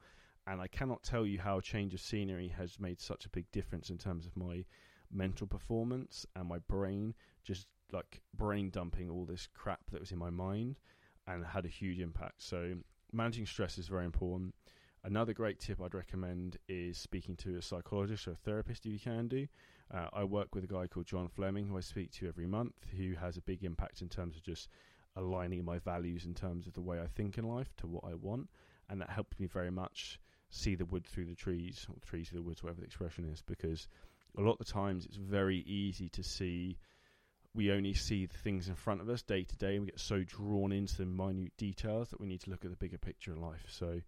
and 0.50 0.60
I 0.60 0.68
cannot 0.68 1.04
tell 1.04 1.28
you 1.28 1.40
how 1.40 1.60
a 1.60 1.62
change 1.62 1.94
of 1.94 2.00
scenery 2.00 2.48
has 2.58 2.80
made 2.80 3.00
such 3.00 3.26
a 3.26 3.30
big 3.30 3.50
difference 3.52 3.92
in 3.92 4.00
terms 4.00 4.26
of 4.26 4.36
my 4.36 4.66
mental 5.12 5.46
performance 5.46 6.26
and 6.36 6.48
my 6.48 6.58
brain 6.68 7.14
just 7.44 7.68
like 7.92 8.22
brain 8.36 8.72
dumping 8.72 9.10
all 9.10 9.26
this 9.26 9.48
crap 9.54 9.80
that 9.92 10.00
was 10.00 10.12
in 10.12 10.18
my 10.18 10.30
mind 10.32 10.78
and 11.28 11.46
had 11.46 11.66
a 11.66 11.70
huge 11.70 12.00
impact. 12.00 12.42
So 12.42 12.74
managing 13.14 13.46
stress 13.46 13.78
is 13.78 13.88
very 13.88 14.06
important. 14.06 14.56
Another 15.04 15.34
great 15.34 15.60
tip 15.60 15.80
I'd 15.82 15.94
recommend 15.94 16.58
is 16.68 16.98
speaking 16.98 17.36
to 17.38 17.58
a 17.58 17.62
psychologist 17.62 18.28
or 18.28 18.32
a 18.32 18.36
therapist 18.36 18.86
if 18.86 18.92
you 18.92 19.00
can 19.00 19.28
do. 19.28 19.48
Uh, 19.94 20.08
I 20.14 20.24
work 20.24 20.56
with 20.56 20.64
a 20.64 20.68
guy 20.68 20.88
called 20.88 21.06
John 21.06 21.28
Fleming 21.28 21.68
who 21.68 21.78
I 21.78 21.82
speak 21.82 22.12
to 22.14 22.28
every 22.28 22.48
month 22.48 22.74
who 22.98 23.14
has 23.14 23.38
a 23.38 23.42
big 23.42 23.64
impact 23.64 24.02
in 24.02 24.10
terms 24.10 24.36
of 24.36 24.44
just 24.44 24.68
aligning 25.16 25.64
my 25.64 25.78
values 25.78 26.26
in 26.26 26.34
terms 26.34 26.66
of 26.66 26.74
the 26.74 26.82
way 26.82 27.00
I 27.00 27.08
think 27.08 27.38
in 27.38 27.48
life 27.48 27.76
to 27.78 27.88
what 27.88 28.04
I 28.04 28.16
want, 28.16 28.50
and 28.90 29.00
that 29.02 29.10
helped 29.10 29.40
me 29.40 29.46
very 29.48 29.72
much 29.72 30.20
see 30.50 30.76
the 30.76 30.86
wood 30.86 31.06
through 31.06 31.26
the 31.26 31.36
trees, 31.36 31.86
or 31.90 31.96
trees 32.02 32.30
through 32.30 32.40
the 32.40 32.46
woods, 32.46 32.64
whatever 32.64 32.82
the 32.82 32.88
expression 32.88 33.26
is, 33.26 33.42
because 33.42 33.88
a 34.38 34.42
lot 34.42 34.54
of 34.54 34.60
the 34.60 34.66
times 34.66 35.06
it's 35.06 35.16
very 35.16 35.60
easy 35.60 36.10
to 36.10 36.24
see. 36.24 36.78
We 37.54 37.72
only 37.72 37.94
see 37.94 38.26
the 38.26 38.38
things 38.38 38.70
in 38.70 38.76
front 38.76 39.02
of 39.02 39.10
us 39.10 39.22
day 39.22 39.44
to 39.44 39.56
day, 39.58 39.76
and 39.76 39.82
we 39.82 39.92
get 39.92 40.00
so 40.00 40.24
drawn 40.24 40.72
into 40.72 40.98
the 40.98 41.06
minute 41.06 41.54
details 41.58 42.10
that 42.10 42.22
we 42.22 42.28
need 42.28 42.42
to 42.42 42.50
look 42.50 42.64
at 42.64 42.72
the 42.72 42.78
bigger 42.78 42.98
picture 42.98 43.32
in 43.32 43.42
life. 43.42 43.66
So, 43.68 44.02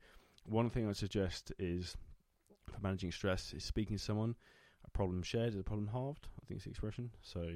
one 0.45 0.69
thing 0.69 0.87
I 0.87 0.93
suggest 0.93 1.51
is 1.59 1.95
for 2.65 2.79
managing 2.81 3.11
stress 3.11 3.53
is 3.53 3.63
speaking 3.63 3.97
to 3.97 4.03
someone. 4.03 4.35
A 4.85 4.89
problem 4.89 5.21
shared 5.23 5.53
is 5.53 5.59
a 5.59 5.63
problem 5.63 5.87
halved. 5.87 6.27
I 6.41 6.45
think 6.45 6.57
it's 6.57 6.65
the 6.65 6.71
expression. 6.71 7.11
So, 7.21 7.47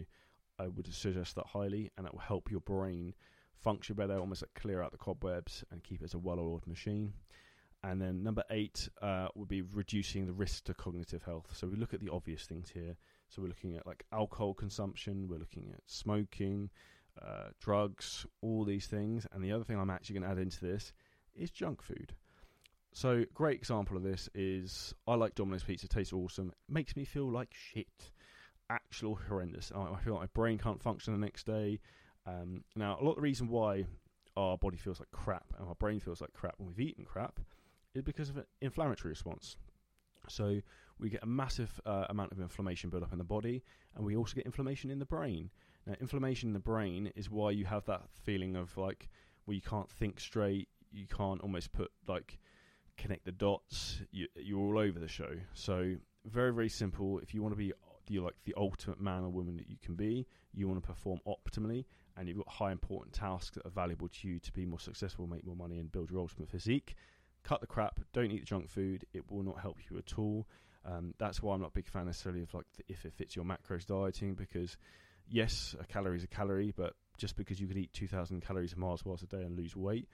I 0.60 0.68
would 0.68 0.92
suggest 0.94 1.36
that 1.36 1.48
highly, 1.48 1.92
and 1.98 2.06
that 2.06 2.13
will 2.13 2.22
help 2.22 2.50
your 2.50 2.62
brain 2.62 3.13
function 3.58 3.96
better, 3.96 4.18
almost 4.18 4.42
like 4.42 4.54
clear 4.54 4.82
out 4.82 4.92
the 4.92 4.98
cobwebs 4.98 5.63
and 5.72 5.84
keep 5.84 6.01
it 6.01 6.06
as 6.06 6.13
a 6.13 6.20
well-oiled 6.20 6.68
machine. 6.68 7.13
And 7.86 8.01
then 8.01 8.24
number 8.24 8.44
eight 8.50 8.89
uh, 9.04 9.27
would 9.36 9.48
be 9.48 9.62
reducing 9.62 10.25
the 10.25 10.34
risk 10.34 10.63
to 10.63 10.74
cognitive 10.74 11.22
health. 11.22 11.56
So 11.56 11.68
we 11.68 11.77
look 11.77 11.94
at 11.94 12.00
the 12.00 12.12
obvious 12.12 12.46
things 12.46 12.68
here. 12.74 12.98
So 13.30 13.44
we're 13.44 13.48
looking 13.48 13.75
at 13.75 13.86
like 13.86 14.04
alcohol 14.12 14.56
consumption, 14.56 15.27
we're 15.27 15.38
looking 15.38 15.70
at 15.72 15.82
smoking, 15.86 16.72
uh, 17.22 17.50
drugs, 17.60 18.25
all 18.42 18.65
these 18.65 18.88
things. 18.88 19.27
And 19.32 19.44
the 19.44 19.51
other 19.51 19.63
thing 19.63 19.77
I'm 19.80 19.92
actually 19.92 20.15
going 20.15 20.24
to 20.24 20.32
add 20.32 20.39
into 20.39 20.62
this 20.62 20.94
is 21.36 21.51
junk 21.51 21.84
food. 21.84 22.15
So 22.92 23.24
great 23.36 23.60
example 23.60 23.98
of 23.98 24.04
this 24.04 24.30
is 24.34 24.96
I 25.08 25.13
like 25.13 25.36
Domino's 25.36 25.63
pizza, 25.63 25.88
tastes 25.88 26.13
awesome, 26.13 26.50
it 26.50 26.74
makes 26.74 26.96
me 26.96 27.06
feel 27.06 27.30
like 27.30 27.54
shit, 27.54 28.12
actual 28.72 29.20
horrendous. 29.27 29.72
I, 29.75 30.00
feel 30.00 30.13
like 30.13 30.22
my 30.22 30.30
brain 30.34 30.58
can't 30.58 30.82
function 30.82 31.13
the 31.13 31.24
next 31.24 31.46
day. 31.46 31.80
Um, 32.25 32.63
now 32.75 32.98
a 33.00 33.04
lot 33.04 33.12
of 33.12 33.18
the 33.18 33.22
reason 33.22 33.48
why 33.48 33.86
our 34.36 34.58
body 34.58 34.77
feels 34.77 35.00
like 35.00 35.12
crap 35.12 35.54
and 35.60 35.68
our 35.68 35.75
brain 35.75 36.00
feels 36.00 36.20
like 36.20 36.34
crap 36.34 36.56
when 36.58 36.70
we've 36.70 36.80
eaten 36.80 37.06
crap 37.06 37.39
is 37.96 38.04
because 38.04 38.30
of 38.30 38.38
an 38.38 38.46
inflammatory 38.62 39.10
response. 39.10 39.58
So 40.28 40.62
we 41.00 41.10
get 41.10 41.24
a 41.24 41.28
massive 41.28 41.80
uh, 41.86 42.06
amount 42.10 42.32
of 42.32 42.40
inflammation 42.40 42.90
build 42.90 43.04
up 43.04 43.12
in 43.12 43.18
the 43.18 43.24
body, 43.24 43.64
and 43.96 44.06
we 44.06 44.16
also 44.16 44.36
get 44.36 44.46
inflammation 44.46 44.90
in 44.90 45.00
the 45.00 45.06
brain. 45.06 45.50
Now, 45.86 45.96
inflammation 46.00 46.50
in 46.50 46.54
the 46.54 46.60
brain 46.60 47.12
is 47.16 47.30
why 47.30 47.52
you 47.52 47.66
have 47.66 47.86
that 47.86 48.04
feeling 48.24 48.56
of 48.56 48.75
like 48.78 49.10
where 49.46 49.56
you 49.56 49.62
can't 49.62 49.90
think 49.90 50.20
straight, 50.20 50.68
you 50.92 51.06
can't 51.08 51.42
almost 51.42 51.74
put 51.74 51.92
like 52.08 52.40
connect 52.98 53.25
the 53.25 53.32
dots. 53.32 54.02
You, 54.12 54.28
you're 54.36 54.60
all 54.60 54.80
over 54.80 55.00
the 55.00 55.08
show. 55.08 55.32
So 55.54 55.96
very 56.25 56.54
very 56.54 56.70
simple. 56.70 57.20
If 57.20 57.34
you 57.34 57.42
want 57.42 57.54
to 57.54 57.58
be 57.58 57.74
the 58.08 58.20
like 58.20 58.36
the 58.46 58.54
ultimate 58.58 59.00
man 59.00 59.24
or 59.24 59.30
woman 59.30 59.58
that 59.58 59.70
you 59.70 59.78
can 59.84 59.96
be, 59.96 60.25
you 60.54 60.68
want 60.68 60.82
to 60.82 60.88
perform 60.88 61.20
optimally, 61.28 61.86
and 62.18 62.28
you've 62.28 62.38
got 62.38 62.48
high 62.48 62.72
important 62.72 63.14
tasks 63.14 63.56
that 63.56 63.66
are 63.66 63.72
valuable 63.72 64.08
to 64.08 64.28
you 64.28 64.40
to 64.40 64.52
be 64.54 64.66
more 64.66 64.80
successful, 64.80 65.28
make 65.28 65.46
more 65.46 65.56
money, 65.56 65.78
and 65.78 65.92
build 65.92 66.10
your 66.10 66.22
ultimate 66.22 66.50
physique 66.50 66.96
cut 67.46 67.62
the 67.62 67.68
crap. 67.68 68.00
Don't 68.12 68.32
eat 68.32 68.42
the 68.42 68.46
junk 68.46 68.70
food. 68.70 69.06
It 69.14 69.30
will 69.32 69.44
not 69.44 69.60
help 69.60 69.78
you 69.90 69.98
at 69.98 70.18
all. 70.18 70.48
Um, 70.86 71.14
that's 71.18 71.42
why 71.42 71.56
I'm 71.56 71.62
not 71.62 71.70
a 71.70 71.74
big 71.74 71.88
fan 71.88 72.06
necessarily 72.06 72.42
of 72.42 72.54
like 72.54 72.66
the, 72.78 72.84
if 72.90 73.06
it 73.06 73.14
fits 73.14 73.36
your 73.36 73.46
macros 73.46 73.86
dieting 73.86 74.36
because 74.36 74.78
yes, 75.30 75.75
a 75.80 75.86
calorie 75.86 76.18
is 76.18 76.24
a 76.24 76.28
calorie, 76.28 76.74
but 76.75 76.94
just 77.18 77.36
because 77.38 77.60
you 77.60 77.68
could 77.68 77.78
eat 77.78 77.94
2,000 77.94 78.42
calories 78.42 78.74
of 78.74 78.78
Mars 78.78 79.02
bars 79.02 79.24
a 79.24 79.28
day 79.28 79.42
and 79.42 79.58
lose 79.58 79.75
weight, 79.75 80.08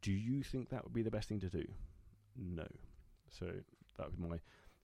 do 0.00 0.12
you 0.12 0.42
think 0.42 0.70
that 0.70 0.82
would 0.84 0.94
be 0.94 1.02
the 1.02 1.10
best 1.10 1.28
thing 1.28 1.40
to 1.40 1.48
do? 1.48 1.64
No. 2.36 2.66
So 3.30 3.46
that 3.98 4.06
would 4.06 4.20
be 4.20 4.28
my 4.28 4.40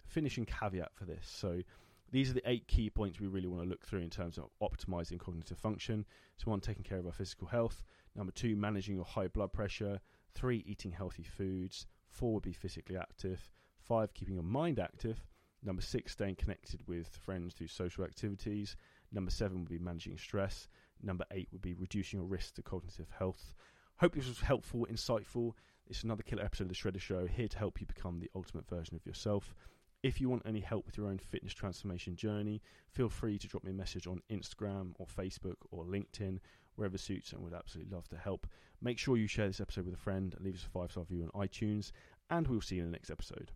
finishing 0.07 0.45
caveat 0.45 0.95
for 0.95 1.05
this. 1.05 1.27
So 1.29 1.63
these 2.11 2.31
are 2.31 2.35
the 2.35 2.49
eight 2.49 2.67
key 2.67 2.91
points 2.91 3.21
we 3.21 3.27
really 3.27 3.49
want 3.49 3.63
to 3.63 3.69
look 3.69 3.85
through 3.85 4.01
in 4.01 4.11
terms 4.11 4.39
of 4.39 4.45
optimizing 4.63 5.19
cognitive 5.19 5.59
function. 5.59 6.07
So 6.37 6.51
one, 6.51 6.61
taking 6.61 6.85
care 6.85 6.99
of 6.99 7.07
our 7.07 7.13
physical 7.13 7.49
health. 7.49 7.83
Number 8.15 8.33
two, 8.33 8.57
managing 8.57 8.95
your 8.95 9.05
high 9.05 9.29
blood 9.29 9.53
pressure. 9.53 10.01
Three, 10.35 10.65
eating 10.67 10.93
healthy 10.93 11.23
foods. 11.23 11.87
Four 12.09 12.35
would 12.35 12.43
be 12.43 12.53
physically 12.53 12.97
active. 12.97 13.51
Five, 13.81 14.15
keeping 14.15 14.35
your 14.35 14.45
mind 14.45 14.79
active. 14.79 15.25
Number 15.63 15.83
six, 15.83 16.13
staying 16.13 16.37
connected 16.37 16.87
with 16.87 17.09
friends 17.09 17.55
through 17.55 17.69
social 17.69 18.05
activities. 18.05 18.77
Number 19.13 19.31
seven 19.31 19.61
would 19.61 19.69
be 19.69 19.79
managing 19.79 20.17
stress. 20.19 20.69
Number 21.03 21.25
eight 21.31 21.49
would 21.53 21.63
be 21.63 21.75
reducing 21.75 22.21
your 22.21 22.29
risk 22.29 22.55
to 22.55 22.63
cognitive 22.63 23.11
health. 23.19 23.55
Hope 23.97 24.15
this 24.15 24.29
was 24.29 24.41
helpful, 24.41 24.87
insightful. 24.91 25.53
It's 25.89 26.05
another 26.05 26.23
killer 26.23 26.45
episode 26.45 26.65
of 26.65 26.69
the 26.69 26.75
Shredder 26.75 27.01
Show, 27.01 27.27
here 27.27 27.49
to 27.49 27.59
help 27.59 27.81
you 27.81 27.87
become 27.87 28.21
the 28.21 28.31
ultimate 28.35 28.69
version 28.69 28.95
of 28.95 29.07
yourself. 29.07 29.55
If 30.03 30.21
you 30.21 30.29
want 30.29 30.43
any 30.47 30.61
help 30.61 30.87
with 30.87 30.97
your 30.97 31.09
own 31.09 31.19
fitness 31.19 31.53
transformation 31.53 32.15
journey, 32.15 32.63
feel 32.91 33.09
free 33.09 33.39
to 33.39 33.49
drop 33.49 33.65
me 33.65 33.73
a 33.73 33.75
message 33.75 34.07
on 34.07 34.23
Instagram 34.31 34.93
or 34.99 35.07
Facebook 35.07 35.57
or 35.71 35.85
LinkedIn 35.85 36.39
wherever 36.79 36.97
suits, 36.97 37.33
and 37.33 37.43
would 37.43 37.53
absolutely 37.53 37.95
love 37.95 38.09
to 38.09 38.17
help. 38.17 38.47
Make 38.81 38.99
sure 38.99 39.17
you 39.17 39.27
share 39.27 39.49
this 39.49 39.61
episode 39.61 39.85
with 39.85 39.95
a 39.95 39.99
friend, 39.99 40.35
leave 40.41 40.55
us 40.55 40.65
a 40.65 40.69
five 40.69 40.91
star 40.93 41.05
review 41.09 41.29
on 41.35 41.47
iTunes, 41.47 41.91
and 42.31 42.47
we'll 42.47 42.61
see 42.61 42.77
you 42.77 42.83
in 42.83 42.89
the 42.89 42.93
next 42.93 43.11
episode. 43.11 43.51